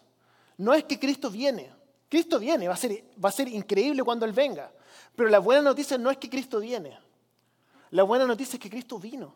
no 0.57 0.75
es 0.75 0.83
que 0.83 0.99
Cristo 0.99 1.31
viene, 1.31 1.71
Cristo 2.07 2.37
viene, 2.37 2.67
va 2.67 2.75
a, 2.75 2.77
ser, 2.77 3.03
va 3.23 3.29
a 3.29 3.31
ser 3.31 3.47
increíble 3.47 4.03
cuando 4.03 4.27
Él 4.27 4.31
venga. 4.31 4.71
Pero 5.15 5.27
la 5.29 5.39
buena 5.39 5.63
noticia 5.63 5.97
no 5.97 6.11
es 6.11 6.17
que 6.17 6.29
Cristo 6.29 6.59
viene. 6.59 6.99
La 7.89 8.03
buena 8.03 8.25
noticia 8.25 8.57
es 8.57 8.59
que 8.59 8.69
Cristo 8.69 8.99
vino. 8.99 9.33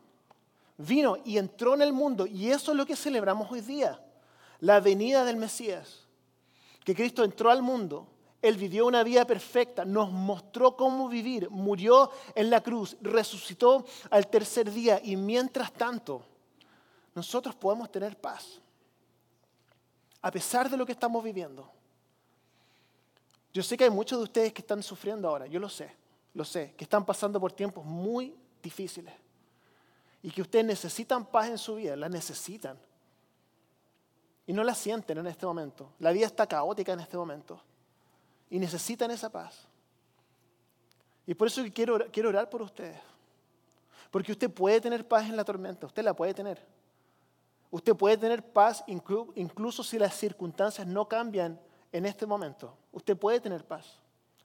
Vino 0.77 1.17
y 1.25 1.39
entró 1.39 1.73
en 1.73 1.81
el 1.81 1.93
mundo. 1.93 2.27
Y 2.27 2.51
eso 2.51 2.71
es 2.71 2.77
lo 2.77 2.85
que 2.85 2.95
celebramos 2.95 3.51
hoy 3.51 3.61
día. 3.61 3.99
La 4.59 4.79
venida 4.79 5.25
del 5.25 5.37
Mesías. 5.37 6.05
Que 6.83 6.93
Cristo 6.93 7.23
entró 7.23 7.49
al 7.49 7.63
mundo. 7.63 8.07
Él 8.41 8.57
vivió 8.57 8.87
una 8.87 9.03
vida 9.03 9.25
perfecta. 9.25 9.85
Nos 9.85 10.11
mostró 10.11 10.75
cómo 10.75 11.07
vivir. 11.07 11.49
Murió 11.49 12.11
en 12.33 12.49
la 12.49 12.61
cruz. 12.61 12.97
Resucitó 13.01 13.85
al 14.09 14.27
tercer 14.27 14.71
día. 14.71 14.99
Y 15.03 15.15
mientras 15.15 15.71
tanto, 15.71 16.23
nosotros 17.13 17.53
podemos 17.55 17.91
tener 17.91 18.17
paz. 18.17 18.59
A 20.21 20.31
pesar 20.31 20.69
de 20.69 20.77
lo 20.77 20.85
que 20.85 20.93
estamos 20.93 21.23
viviendo. 21.23 21.69
Yo 23.53 23.61
sé 23.61 23.77
que 23.77 23.83
hay 23.83 23.89
muchos 23.89 24.17
de 24.17 24.23
ustedes 24.23 24.53
que 24.53 24.61
están 24.61 24.81
sufriendo 24.81 25.27
ahora, 25.27 25.45
yo 25.45 25.59
lo 25.59 25.67
sé, 25.67 25.93
lo 26.33 26.45
sé, 26.45 26.73
que 26.77 26.85
están 26.85 27.05
pasando 27.05 27.37
por 27.37 27.51
tiempos 27.51 27.83
muy 27.83 28.33
difíciles 28.63 29.13
y 30.23 30.31
que 30.31 30.41
ustedes 30.41 30.63
necesitan 30.63 31.25
paz 31.25 31.49
en 31.49 31.57
su 31.57 31.75
vida, 31.75 31.97
la 31.97 32.07
necesitan. 32.07 32.79
Y 34.47 34.53
no 34.53 34.63
la 34.63 34.73
sienten 34.73 35.17
en 35.17 35.27
este 35.27 35.45
momento. 35.45 35.89
La 35.99 36.11
vida 36.11 36.27
está 36.27 36.47
caótica 36.47 36.93
en 36.93 37.01
este 37.01 37.17
momento 37.17 37.61
y 38.51 38.59
necesitan 38.59 39.09
esa 39.09 39.31
paz. 39.31 39.65
Y 41.25 41.33
por 41.33 41.47
eso 41.47 41.63
quiero, 41.73 42.05
quiero 42.11 42.29
orar 42.29 42.47
por 42.49 42.61
ustedes. 42.61 42.99
Porque 44.11 44.33
usted 44.33 44.51
puede 44.51 44.79
tener 44.79 45.07
paz 45.07 45.27
en 45.27 45.35
la 45.35 45.43
tormenta, 45.43 45.87
usted 45.87 46.03
la 46.03 46.13
puede 46.13 46.35
tener. 46.35 46.63
Usted 47.71 47.95
puede 47.95 48.17
tener 48.17 48.43
paz 48.43 48.83
incluso 48.85 49.83
si 49.83 49.97
las 49.97 50.13
circunstancias 50.13 50.85
no 50.85 51.07
cambian 51.07 51.59
en 51.91 52.05
este 52.05 52.25
momento. 52.25 52.77
Usted 52.91 53.17
puede 53.17 53.39
tener 53.39 53.65
paz, 53.65 53.97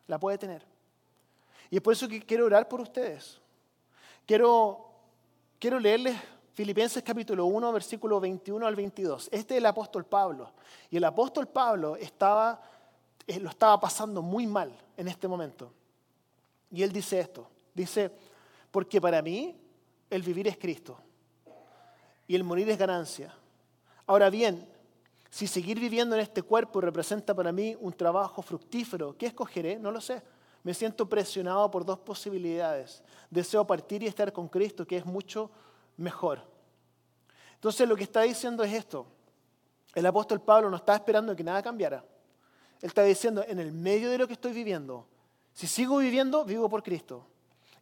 la 0.07 0.19
puede 0.19 0.39
tener. 0.39 0.65
Y 1.69 1.77
es 1.77 1.83
por 1.83 1.93
eso 1.93 2.09
que 2.09 2.23
quiero 2.23 2.47
orar 2.47 2.69
por 2.69 2.81
ustedes. 2.81 3.41
Quiero, 4.25 4.89
quiero 5.59 5.81
leerles 5.81 6.17
Filipenses 6.57 7.03
capítulo 7.03 7.45
1, 7.47 7.73
versículo 7.73 8.19
21 8.19 8.67
al 8.67 8.75
22. 8.75 9.29
Este 9.31 9.55
es 9.55 9.59
el 9.59 9.67
apóstol 9.67 10.07
Pablo. 10.07 10.53
Y 10.89 10.97
el 10.97 11.05
apóstol 11.05 11.49
Pablo 11.49 11.97
estaba, 11.97 12.63
eh, 13.27 13.41
lo 13.41 13.51
estaba 13.51 13.79
pasando 13.81 14.23
muy 14.23 14.47
mal 14.47 14.73
en 14.97 15.09
este 15.09 15.27
momento. 15.27 15.73
Y 16.71 16.83
él 16.83 16.93
dice 16.93 17.19
esto. 17.19 17.49
Dice, 17.75 18.11
porque 18.71 19.01
para 19.01 19.21
mí 19.23 19.57
el 20.11 20.23
vivir 20.23 20.49
es 20.49 20.57
Cristo 20.57 20.99
y 22.27 22.35
el 22.35 22.45
morir 22.45 22.69
es 22.71 22.79
ganancia. 22.79 23.35
Ahora 24.07 24.31
bien, 24.31 24.69
si 25.31 25.47
seguir 25.47 25.79
viviendo 25.79 26.15
en 26.15 26.23
este 26.23 26.43
cuerpo 26.43 26.81
representa 26.81 27.35
para 27.35 27.53
mí 27.53 27.77
un 27.81 27.93
trabajo 27.93 28.43
fructífero, 28.43 29.17
¿qué 29.17 29.27
escogeré? 29.27 29.79
No 29.79 29.91
lo 29.91 30.01
sé. 30.01 30.23
Me 30.63 30.75
siento 30.75 31.09
presionado 31.09 31.71
por 31.71 31.85
dos 31.85 31.99
posibilidades. 31.99 33.03
Deseo 33.31 33.67
partir 33.67 34.03
y 34.03 34.07
estar 34.07 34.33
con 34.33 34.49
Cristo, 34.49 34.87
que 34.87 34.97
es 34.97 35.05
mucho 35.05 35.51
mejor. 35.97 36.41
Entonces 37.55 37.89
lo 37.89 37.97
que 37.97 38.05
está 38.05 38.23
diciendo 38.23 38.65
es 38.65 38.73
esto. 38.73 39.07
El 39.95 40.07
apóstol 40.07 40.41
Pablo 40.41 40.71
no 40.71 40.77
está 40.77 40.95
esperando 40.95 41.35
que 41.35 41.45
nada 41.45 41.63
cambiara. 41.63 42.05
Él 42.83 42.89
está 42.89 43.03
diciendo, 43.03 43.45
en 43.47 43.59
el 43.59 43.73
medio 43.73 44.11
de 44.11 44.19
lo 44.19 44.27
que 44.27 44.35
estoy 44.35 44.53
viviendo, 44.53 45.07
si 45.53 45.67
sigo 45.67 45.99
viviendo, 45.99 46.45
vivo 46.45 46.69
por 46.69 46.83
Cristo. 46.83 47.27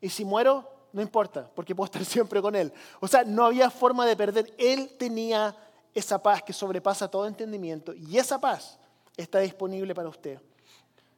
Y 0.00 0.08
si 0.08 0.24
muero, 0.24 0.68
no 0.92 1.02
importa, 1.02 1.50
porque 1.54 1.74
puedo 1.74 1.86
estar 1.86 2.04
siempre 2.04 2.40
con 2.40 2.54
Él. 2.54 2.72
O 3.00 3.08
sea, 3.08 3.24
no 3.24 3.44
había 3.44 3.70
forma 3.70 4.06
de 4.06 4.16
perder. 4.16 4.54
Él 4.58 4.96
tenía 4.98 5.56
esa 5.92 6.22
paz 6.22 6.42
que 6.42 6.52
sobrepasa 6.52 7.08
todo 7.08 7.26
entendimiento. 7.26 7.94
Y 7.94 8.18
esa 8.18 8.40
paz 8.40 8.78
está 9.16 9.40
disponible 9.40 9.94
para 9.94 10.08
usted. 10.08 10.40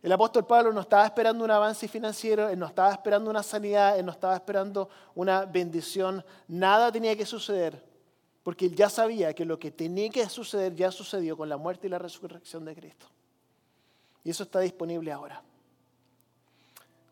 El 0.02 0.12
apóstol 0.12 0.46
Pablo 0.46 0.72
no 0.72 0.82
estaba 0.82 1.04
esperando 1.04 1.44
un 1.44 1.50
avance 1.50 1.88
financiero, 1.88 2.48
él 2.48 2.58
no 2.58 2.66
estaba 2.66 2.92
esperando 2.92 3.28
una 3.28 3.42
sanidad, 3.42 3.98
él 3.98 4.06
no 4.06 4.12
estaba 4.12 4.34
esperando 4.34 4.88
una 5.14 5.44
bendición. 5.44 6.24
Nada 6.46 6.92
tenía 6.92 7.16
que 7.16 7.26
suceder, 7.26 7.84
porque 8.42 8.66
él 8.66 8.76
ya 8.76 8.88
sabía 8.88 9.34
que 9.34 9.44
lo 9.44 9.58
que 9.58 9.72
tenía 9.72 10.08
que 10.10 10.28
suceder 10.28 10.74
ya 10.74 10.92
sucedió 10.92 11.36
con 11.36 11.48
la 11.48 11.56
muerte 11.56 11.86
y 11.86 11.90
la 11.90 11.98
resurrección 11.98 12.64
de 12.64 12.76
Cristo. 12.76 13.06
Y 14.26 14.30
eso 14.30 14.42
está 14.42 14.58
disponible 14.58 15.12
ahora. 15.12 15.40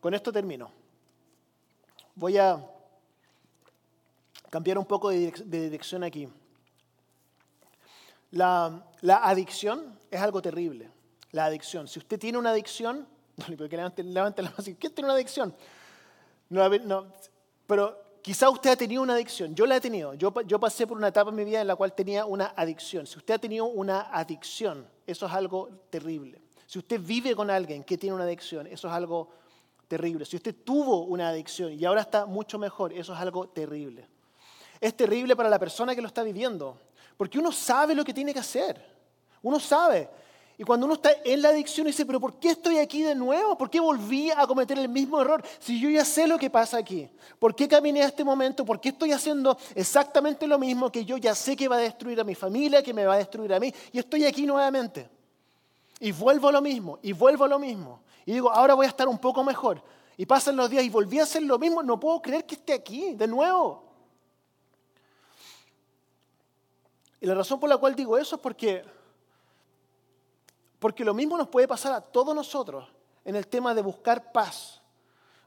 Con 0.01 0.13
esto 0.13 0.33
termino. 0.33 0.69
Voy 2.13 2.37
a 2.37 2.61
cambiar 4.49 4.77
un 4.77 4.83
poco 4.83 5.11
de 5.11 5.31
dirección 5.45 6.03
aquí. 6.03 6.27
La, 8.31 8.83
adicción 9.23 9.97
es 10.11 10.19
algo 10.19 10.41
terrible. 10.41 10.91
La 11.31 11.45
adicción. 11.45 11.87
Si 11.87 11.99
usted 11.99 12.19
tiene 12.19 12.37
una 12.37 12.49
adicción, 12.49 13.07
no 13.47 13.65
levante, 13.65 14.03
levante 14.03 14.41
la 14.41 14.49
mano. 14.49 14.63
¿Quién 14.77 14.93
tiene 14.93 15.05
una 15.05 15.13
adicción? 15.13 15.55
Pero 17.65 18.03
quizá 18.21 18.49
usted 18.49 18.71
ha 18.71 18.75
tenido 18.75 19.01
una 19.01 19.13
adicción. 19.13 19.55
Yo 19.55 19.65
la 19.65 19.77
he 19.77 19.79
tenido. 19.79 20.15
Yo, 20.15 20.33
yo 20.41 20.59
pasé 20.59 20.85
por 20.85 20.97
una 20.97 21.07
etapa 21.07 21.29
en 21.29 21.37
mi 21.37 21.45
vida 21.45 21.61
en 21.61 21.67
la 21.67 21.77
cual 21.77 21.93
tenía 21.93 22.25
una 22.25 22.47
adicción. 22.57 23.07
Si 23.07 23.17
usted 23.17 23.35
ha 23.35 23.39
tenido 23.39 23.67
una 23.67 24.01
adicción, 24.01 24.85
eso 25.07 25.27
es 25.27 25.31
algo 25.31 25.69
terrible. 25.89 26.44
Si 26.65 26.79
usted 26.79 26.99
vive 26.99 27.35
con 27.35 27.49
alguien 27.49 27.83
que 27.83 27.97
tiene 27.97 28.15
una 28.15 28.23
adicción, 28.23 28.67
eso 28.67 28.87
es 28.87 28.93
algo 28.93 29.29
terrible. 29.87 30.25
Si 30.25 30.35
usted 30.35 30.55
tuvo 30.63 31.03
una 31.03 31.29
adicción 31.29 31.73
y 31.73 31.85
ahora 31.85 32.01
está 32.01 32.25
mucho 32.25 32.57
mejor, 32.57 32.93
eso 32.93 33.13
es 33.13 33.19
algo 33.19 33.47
terrible. 33.49 34.07
Es 34.81 34.95
terrible 34.95 35.35
para 35.35 35.49
la 35.49 35.59
persona 35.59 35.95
que 35.95 36.01
lo 36.01 36.07
está 36.07 36.23
viviendo. 36.23 36.77
Porque 37.17 37.39
uno 37.39 37.51
sabe 37.51 37.95
lo 37.95 38.03
que 38.03 38.13
tiene 38.13 38.33
que 38.33 38.39
hacer. 38.39 38.83
Uno 39.41 39.59
sabe. 39.59 40.09
Y 40.57 40.63
cuando 40.63 40.85
uno 40.85 40.95
está 40.95 41.11
en 41.23 41.41
la 41.41 41.49
adicción 41.49 41.85
dice, 41.85 42.05
pero 42.05 42.19
¿por 42.19 42.39
qué 42.39 42.51
estoy 42.51 42.77
aquí 42.77 43.03
de 43.03 43.13
nuevo? 43.13 43.57
¿Por 43.57 43.69
qué 43.69 43.79
volví 43.79 44.31
a 44.31 44.47
cometer 44.47 44.79
el 44.79 44.87
mismo 44.87 45.21
error? 45.21 45.43
Si 45.59 45.79
yo 45.79 45.89
ya 45.89 46.05
sé 46.05 46.27
lo 46.27 46.37
que 46.37 46.49
pasa 46.49 46.77
aquí. 46.77 47.09
¿Por 47.39 47.55
qué 47.55 47.67
caminé 47.67 48.03
a 48.03 48.07
este 48.07 48.23
momento? 48.23 48.63
¿Por 48.63 48.79
qué 48.79 48.89
estoy 48.89 49.11
haciendo 49.11 49.57
exactamente 49.75 50.47
lo 50.47 50.57
mismo 50.57 50.91
que 50.91 51.03
yo 51.03 51.17
ya 51.17 51.35
sé 51.35 51.55
que 51.55 51.67
va 51.67 51.75
a 51.75 51.79
destruir 51.79 52.19
a 52.21 52.23
mi 52.23 52.35
familia, 52.35 52.81
que 52.81 52.93
me 52.93 53.05
va 53.05 53.15
a 53.15 53.17
destruir 53.17 53.53
a 53.53 53.59
mí? 53.59 53.73
Y 53.91 53.99
estoy 53.99 54.25
aquí 54.25 54.45
nuevamente. 54.45 55.09
Y 55.99 56.11
vuelvo 56.11 56.49
a 56.49 56.51
lo 56.51 56.61
mismo, 56.61 56.99
y 57.01 57.13
vuelvo 57.13 57.45
a 57.45 57.47
lo 57.47 57.59
mismo. 57.59 58.01
Y 58.25 58.33
digo, 58.33 58.51
ahora 58.51 58.73
voy 58.73 58.85
a 58.85 58.89
estar 58.89 59.07
un 59.07 59.17
poco 59.17 59.43
mejor. 59.43 59.81
Y 60.17 60.25
pasan 60.25 60.55
los 60.55 60.69
días 60.69 60.83
y 60.83 60.89
volví 60.89 61.19
a 61.19 61.23
hacer 61.23 61.43
lo 61.43 61.59
mismo. 61.59 61.83
No 61.83 61.99
puedo 61.99 62.21
creer 62.21 62.45
que 62.45 62.55
esté 62.55 62.73
aquí 62.73 63.13
de 63.13 63.27
nuevo. 63.27 63.83
Y 67.19 67.25
la 67.25 67.33
razón 67.33 67.59
por 67.59 67.69
la 67.69 67.77
cual 67.77 67.95
digo 67.95 68.17
eso 68.17 68.35
es 68.35 68.41
porque, 68.41 68.83
porque 70.79 71.03
lo 71.03 71.13
mismo 71.13 71.37
nos 71.37 71.47
puede 71.47 71.67
pasar 71.67 71.93
a 71.93 72.01
todos 72.01 72.35
nosotros 72.35 72.87
en 73.23 73.35
el 73.35 73.47
tema 73.47 73.73
de 73.73 73.81
buscar 73.81 74.31
paz. 74.31 74.81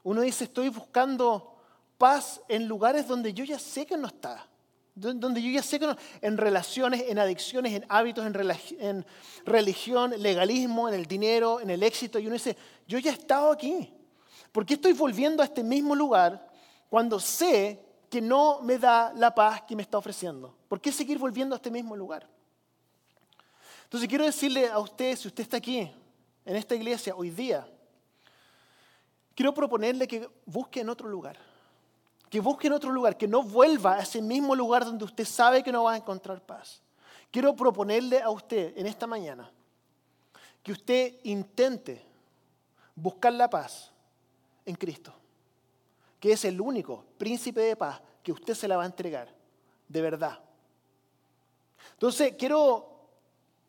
Uno 0.03 0.21
dice, 0.21 0.45
estoy 0.45 0.69
buscando 0.69 1.55
paz 1.97 2.41
en 2.47 2.67
lugares 2.67 3.07
donde 3.07 3.33
yo 3.33 3.43
ya 3.43 3.59
sé 3.59 3.85
que 3.85 3.97
no 3.97 4.07
está. 4.07 4.47
Donde 4.99 5.41
yo 5.41 5.49
ya 5.49 5.63
sé 5.63 5.79
que 5.79 5.95
en 6.21 6.37
relaciones, 6.37 7.05
en 7.07 7.19
adicciones, 7.19 7.73
en 7.73 7.85
hábitos, 7.87 8.25
en, 8.25 8.35
en 8.79 9.05
religión, 9.45 10.13
legalismo, 10.17 10.89
en 10.89 10.95
el 10.95 11.05
dinero, 11.05 11.59
en 11.61 11.69
el 11.69 11.83
éxito. 11.83 12.19
Y 12.19 12.25
uno 12.27 12.33
dice, 12.33 12.57
yo 12.87 12.99
ya 12.99 13.11
he 13.11 13.13
estado 13.13 13.51
aquí. 13.51 13.93
¿Por 14.51 14.65
qué 14.65 14.73
estoy 14.73 14.93
volviendo 14.93 15.41
a 15.41 15.45
este 15.45 15.63
mismo 15.63 15.95
lugar 15.95 16.49
cuando 16.89 17.19
sé 17.19 17.79
que 18.09 18.19
no 18.19 18.61
me 18.61 18.77
da 18.77 19.13
la 19.15 19.33
paz 19.33 19.61
que 19.61 19.75
me 19.75 19.83
está 19.83 19.97
ofreciendo? 19.97 20.55
¿Por 20.67 20.81
qué 20.81 20.91
seguir 20.91 21.17
volviendo 21.17 21.55
a 21.55 21.57
este 21.57 21.71
mismo 21.71 21.95
lugar? 21.95 22.27
Entonces 23.83 24.09
quiero 24.09 24.25
decirle 24.25 24.67
a 24.67 24.79
usted, 24.79 25.15
si 25.15 25.27
usted 25.27 25.43
está 25.43 25.57
aquí, 25.57 25.91
en 26.45 26.55
esta 26.55 26.75
iglesia, 26.75 27.15
hoy 27.15 27.29
día, 27.29 27.67
quiero 29.35 29.53
proponerle 29.53 30.07
que 30.07 30.27
busque 30.45 30.81
en 30.81 30.89
otro 30.89 31.07
lugar. 31.07 31.48
Que 32.29 32.39
busque 32.39 32.67
en 32.67 32.73
otro 32.73 32.91
lugar, 32.91 33.17
que 33.17 33.27
no 33.27 33.41
vuelva 33.41 33.95
a 33.95 33.99
ese 34.01 34.21
mismo 34.21 34.55
lugar 34.55 34.85
donde 34.85 35.05
usted 35.05 35.25
sabe 35.25 35.63
que 35.63 35.71
no 35.71 35.83
va 35.83 35.93
a 35.93 35.97
encontrar 35.97 36.41
paz. 36.41 36.81
Quiero 37.31 37.55
proponerle 37.55 38.21
a 38.21 38.29
usted 38.29 38.77
en 38.77 38.85
esta 38.85 39.07
mañana 39.07 39.51
que 40.63 40.71
usted 40.71 41.15
intente 41.23 42.03
buscar 42.95 43.33
la 43.33 43.49
paz 43.49 43.91
en 44.65 44.75
Cristo, 44.75 45.13
que 46.19 46.33
es 46.33 46.45
el 46.45 46.59
único 46.59 47.05
príncipe 47.17 47.61
de 47.61 47.75
paz 47.75 48.01
que 48.21 48.31
usted 48.31 48.53
se 48.53 48.67
la 48.67 48.77
va 48.77 48.83
a 48.83 48.87
entregar, 48.87 49.33
de 49.87 50.01
verdad. 50.01 50.39
Entonces, 51.93 52.35
quiero 52.37 52.99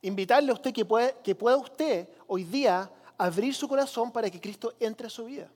invitarle 0.02 0.50
a 0.50 0.54
usted 0.54 0.72
que 0.72 0.86
que 1.22 1.34
pueda 1.34 1.56
usted 1.56 2.08
hoy 2.26 2.44
día 2.44 2.90
abrir 3.16 3.54
su 3.54 3.68
corazón 3.68 4.10
para 4.10 4.30
que 4.30 4.40
Cristo 4.40 4.74
entre 4.80 5.06
a 5.06 5.10
su 5.10 5.24
vida. 5.26 5.50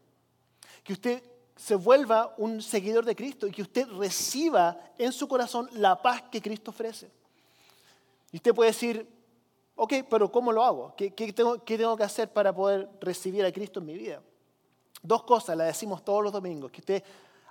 Que 0.83 0.93
usted 0.93 1.23
se 1.57 1.75
vuelva 1.77 2.35
un 2.39 2.61
seguidor 2.61 3.05
de 3.05 3.15
Cristo 3.15 3.47
y 3.47 3.53
que 3.53 3.63
usted 3.63 3.89
reciba 3.89 4.77
en 4.99 5.13
su 5.13 5.29
corazón 5.29 5.69
la 5.73 6.01
paz 6.01 6.23
que 6.31 6.43
Cristo 6.43 6.71
ofrece. 6.71 7.11
Y 8.33 8.37
usted 8.37 8.55
puede 8.55 8.71
decir, 8.71 9.09
ok, 9.77 9.93
pero 10.11 10.31
¿cómo 10.31 10.53
lo 10.53 10.65
hago? 10.65 10.95
¿Qué, 10.97 11.11
tengo, 11.11 11.63
¿Qué 11.65 11.79
tengo 11.79 11.97
que 11.97 12.03
hacer 12.03 12.33
para 12.33 12.53
poder 12.53 12.89
recibir 13.01 13.45
a 13.45 13.53
Cristo 13.53 13.81
en 13.81 13.87
mi 13.87 13.95
vida? 13.95 14.21
Dos 15.03 15.23
cosas, 15.23 15.57
las 15.57 15.69
decimos 15.69 16.05
todos 16.05 16.23
los 16.25 16.33
domingos, 16.33 16.73
que 16.73 16.81
usted 16.81 17.05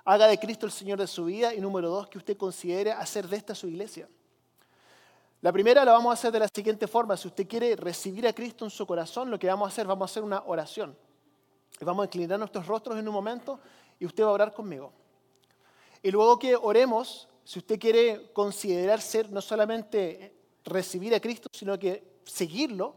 haga 0.04 0.26
de 0.26 0.38
Cristo 0.38 0.66
el 0.66 0.72
Señor 0.72 0.98
de 0.98 1.06
su 1.06 1.24
vida 1.24 1.54
y 1.54 1.60
número 1.60 1.88
dos, 1.88 2.08
que 2.08 2.18
usted 2.18 2.36
considere 2.36 2.92
hacer 2.92 3.26
de 3.28 3.36
esta 3.36 3.54
su 3.54 3.68
iglesia. 3.68 4.08
La 5.40 5.52
primera 5.52 5.84
la 5.84 5.92
vamos 5.92 6.10
a 6.10 6.14
hacer 6.14 6.32
de 6.32 6.38
la 6.38 6.48
siguiente 6.48 6.86
forma. 6.86 7.16
Si 7.16 7.28
usted 7.28 7.46
quiere 7.46 7.76
recibir 7.76 8.26
a 8.26 8.32
Cristo 8.32 8.64
en 8.64 8.70
su 8.70 8.86
corazón, 8.86 9.30
lo 9.30 9.38
que 9.38 9.46
vamos 9.46 9.66
a 9.66 9.68
hacer, 9.68 9.86
vamos 9.86 10.10
a 10.10 10.10
hacer 10.10 10.22
una 10.22 10.42
oración. 10.46 10.96
Y 11.80 11.84
vamos 11.84 12.02
a 12.02 12.06
inclinar 12.06 12.38
nuestros 12.38 12.66
rostros 12.66 12.98
en 12.98 13.06
un 13.06 13.14
momento 13.14 13.60
y 13.98 14.06
usted 14.06 14.24
va 14.24 14.28
a 14.28 14.32
orar 14.32 14.52
conmigo. 14.52 14.92
Y 16.02 16.10
luego 16.10 16.38
que 16.38 16.56
oremos, 16.56 17.28
si 17.44 17.58
usted 17.58 17.78
quiere 17.78 18.30
considerar 18.32 19.00
ser 19.00 19.30
no 19.30 19.40
solamente 19.40 20.34
recibir 20.64 21.14
a 21.14 21.20
Cristo, 21.20 21.48
sino 21.52 21.78
que 21.78 22.20
seguirlo, 22.24 22.94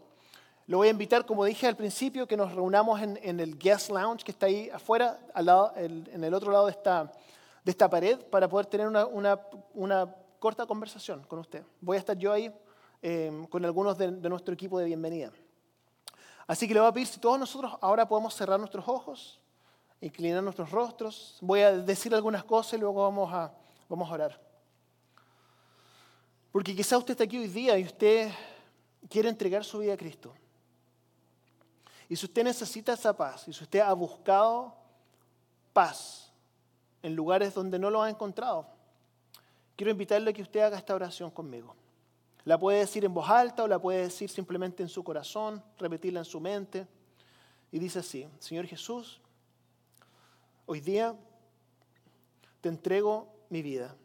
lo 0.67 0.77
voy 0.77 0.89
a 0.89 0.91
invitar, 0.91 1.25
como 1.25 1.45
dije 1.45 1.65
al 1.65 1.77
principio, 1.77 2.27
que 2.27 2.35
nos 2.35 2.53
reunamos 2.53 3.01
en, 3.01 3.39
el 3.39 3.57
guest 3.57 3.89
lounge 3.89 4.25
que 4.25 4.31
está 4.31 4.47
ahí 4.47 4.69
afuera, 4.69 5.17
en 5.77 6.23
el 6.23 6.33
otro 6.33 6.51
lado 6.51 6.65
de 6.65 6.71
esta, 6.71 7.09
de 7.63 7.71
esta 7.71 7.89
pared, 7.89 8.19
para 8.25 8.49
poder 8.49 8.65
tener 8.65 8.87
una, 8.87 10.13
corta 10.39 10.65
conversación 10.65 11.23
con 11.23 11.39
usted. 11.39 11.63
Voy 11.79 11.95
a 11.95 11.99
estar 11.99 12.17
yo 12.17 12.33
ahí 12.33 12.53
eh, 13.01 13.45
con 13.49 13.63
algunos 13.63 13.97
de, 13.97 14.11
nuestro 14.11 14.53
equipo 14.53 14.77
de 14.77 14.85
bienvenida. 14.85 15.31
Así 16.45 16.67
que 16.67 16.73
le 16.73 16.81
voy 16.81 16.89
a 16.89 16.91
pedir 16.91 17.07
si 17.07 17.19
todos 17.19 17.39
nosotros 17.39 17.73
ahora 17.79 18.05
podemos 18.05 18.33
cerrar 18.33 18.59
nuestros 18.59 18.85
ojos, 18.89 19.39
inclinar 20.01 20.43
nuestros 20.43 20.71
rostros. 20.71 21.37
Voy 21.41 21.61
a 21.61 21.71
decir 21.77 22.13
algunas 22.13 22.43
cosas 22.43 22.73
y 22.73 22.77
luego 22.77 23.03
vamos 23.03 23.33
a, 23.33 23.53
vamos 23.89 24.09
a 24.09 24.13
orar. 24.13 24.41
Porque 26.51 26.75
quizá 26.75 26.97
usted 26.97 27.11
está 27.11 27.23
aquí 27.23 27.37
hoy 27.37 27.47
día 27.47 27.77
y 27.77 27.83
usted 27.83 28.31
quiere 29.09 29.29
entregar 29.29 29.63
su 29.63 29.79
vida 29.79 29.93
a 29.93 29.97
Cristo. 29.97 30.33
Y 32.09 32.15
si 32.15 32.25
usted 32.25 32.43
necesita 32.43 32.93
esa 32.93 33.15
paz, 33.15 33.47
y 33.47 33.53
si 33.53 33.63
usted 33.63 33.79
ha 33.79 33.93
buscado 33.93 34.73
paz 35.73 36.31
en 37.01 37.15
lugares 37.15 37.53
donde 37.53 37.77
no 37.77 37.89
lo 37.89 38.01
ha 38.01 38.09
encontrado, 38.09 38.67
quiero 39.75 39.91
invitarle 39.91 40.31
a 40.31 40.33
que 40.33 40.41
usted 40.41 40.61
haga 40.61 40.77
esta 40.77 40.95
oración 40.95 41.29
conmigo. 41.29 41.75
La 42.45 42.57
puede 42.57 42.79
decir 42.79 43.03
en 43.03 43.13
voz 43.13 43.29
alta 43.29 43.63
o 43.63 43.67
la 43.67 43.77
puede 43.77 44.03
decir 44.03 44.29
simplemente 44.29 44.81
en 44.81 44.87
su 44.87 45.03
corazón, 45.03 45.61
repetirla 45.77 46.21
en 46.21 46.25
su 46.25 46.39
mente. 46.39 46.87
Y 47.73 47.79
dice 47.79 47.99
así, 47.99 48.25
Señor 48.39 48.65
Jesús, 48.67 49.19
hoy 50.67 50.81
día 50.81 51.15
te 52.61 52.69
entrego 52.69 53.33
mi 53.49 53.61
vida. 53.61 53.95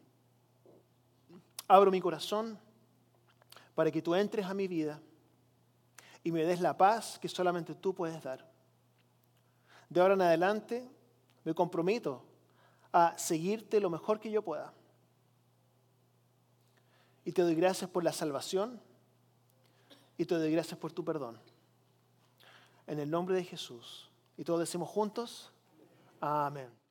Abro 1.67 1.91
mi 1.91 2.01
corazón 2.01 2.57
para 3.75 3.91
que 3.91 4.01
tú 4.01 4.15
entres 4.15 4.45
a 4.45 4.53
mi 4.53 4.67
vida 4.67 4.99
y 6.23 6.31
me 6.31 6.45
des 6.45 6.61
la 6.61 6.75
paz 6.77 7.19
que 7.19 7.27
solamente 7.27 7.75
tú 7.75 7.93
puedes 7.93 8.23
dar. 8.23 8.49
De 9.89 9.99
ahora 9.99 10.13
en 10.13 10.21
adelante 10.21 10.89
me 11.43 11.53
comprometo 11.53 12.23
a 12.93 13.17
seguirte 13.17 13.81
lo 13.81 13.89
mejor 13.89 14.19
que 14.19 14.31
yo 14.31 14.41
pueda. 14.41 14.73
Y 17.25 17.33
te 17.33 17.41
doy 17.41 17.55
gracias 17.55 17.89
por 17.89 18.03
la 18.03 18.13
salvación 18.13 18.79
y 20.17 20.25
te 20.25 20.35
doy 20.35 20.51
gracias 20.51 20.79
por 20.79 20.93
tu 20.93 21.03
perdón. 21.03 21.37
En 22.87 22.99
el 22.99 23.09
nombre 23.09 23.35
de 23.35 23.43
Jesús. 23.43 24.09
Y 24.37 24.43
todos 24.43 24.61
decimos 24.61 24.89
juntos, 24.89 25.52
Amen. 26.23 26.82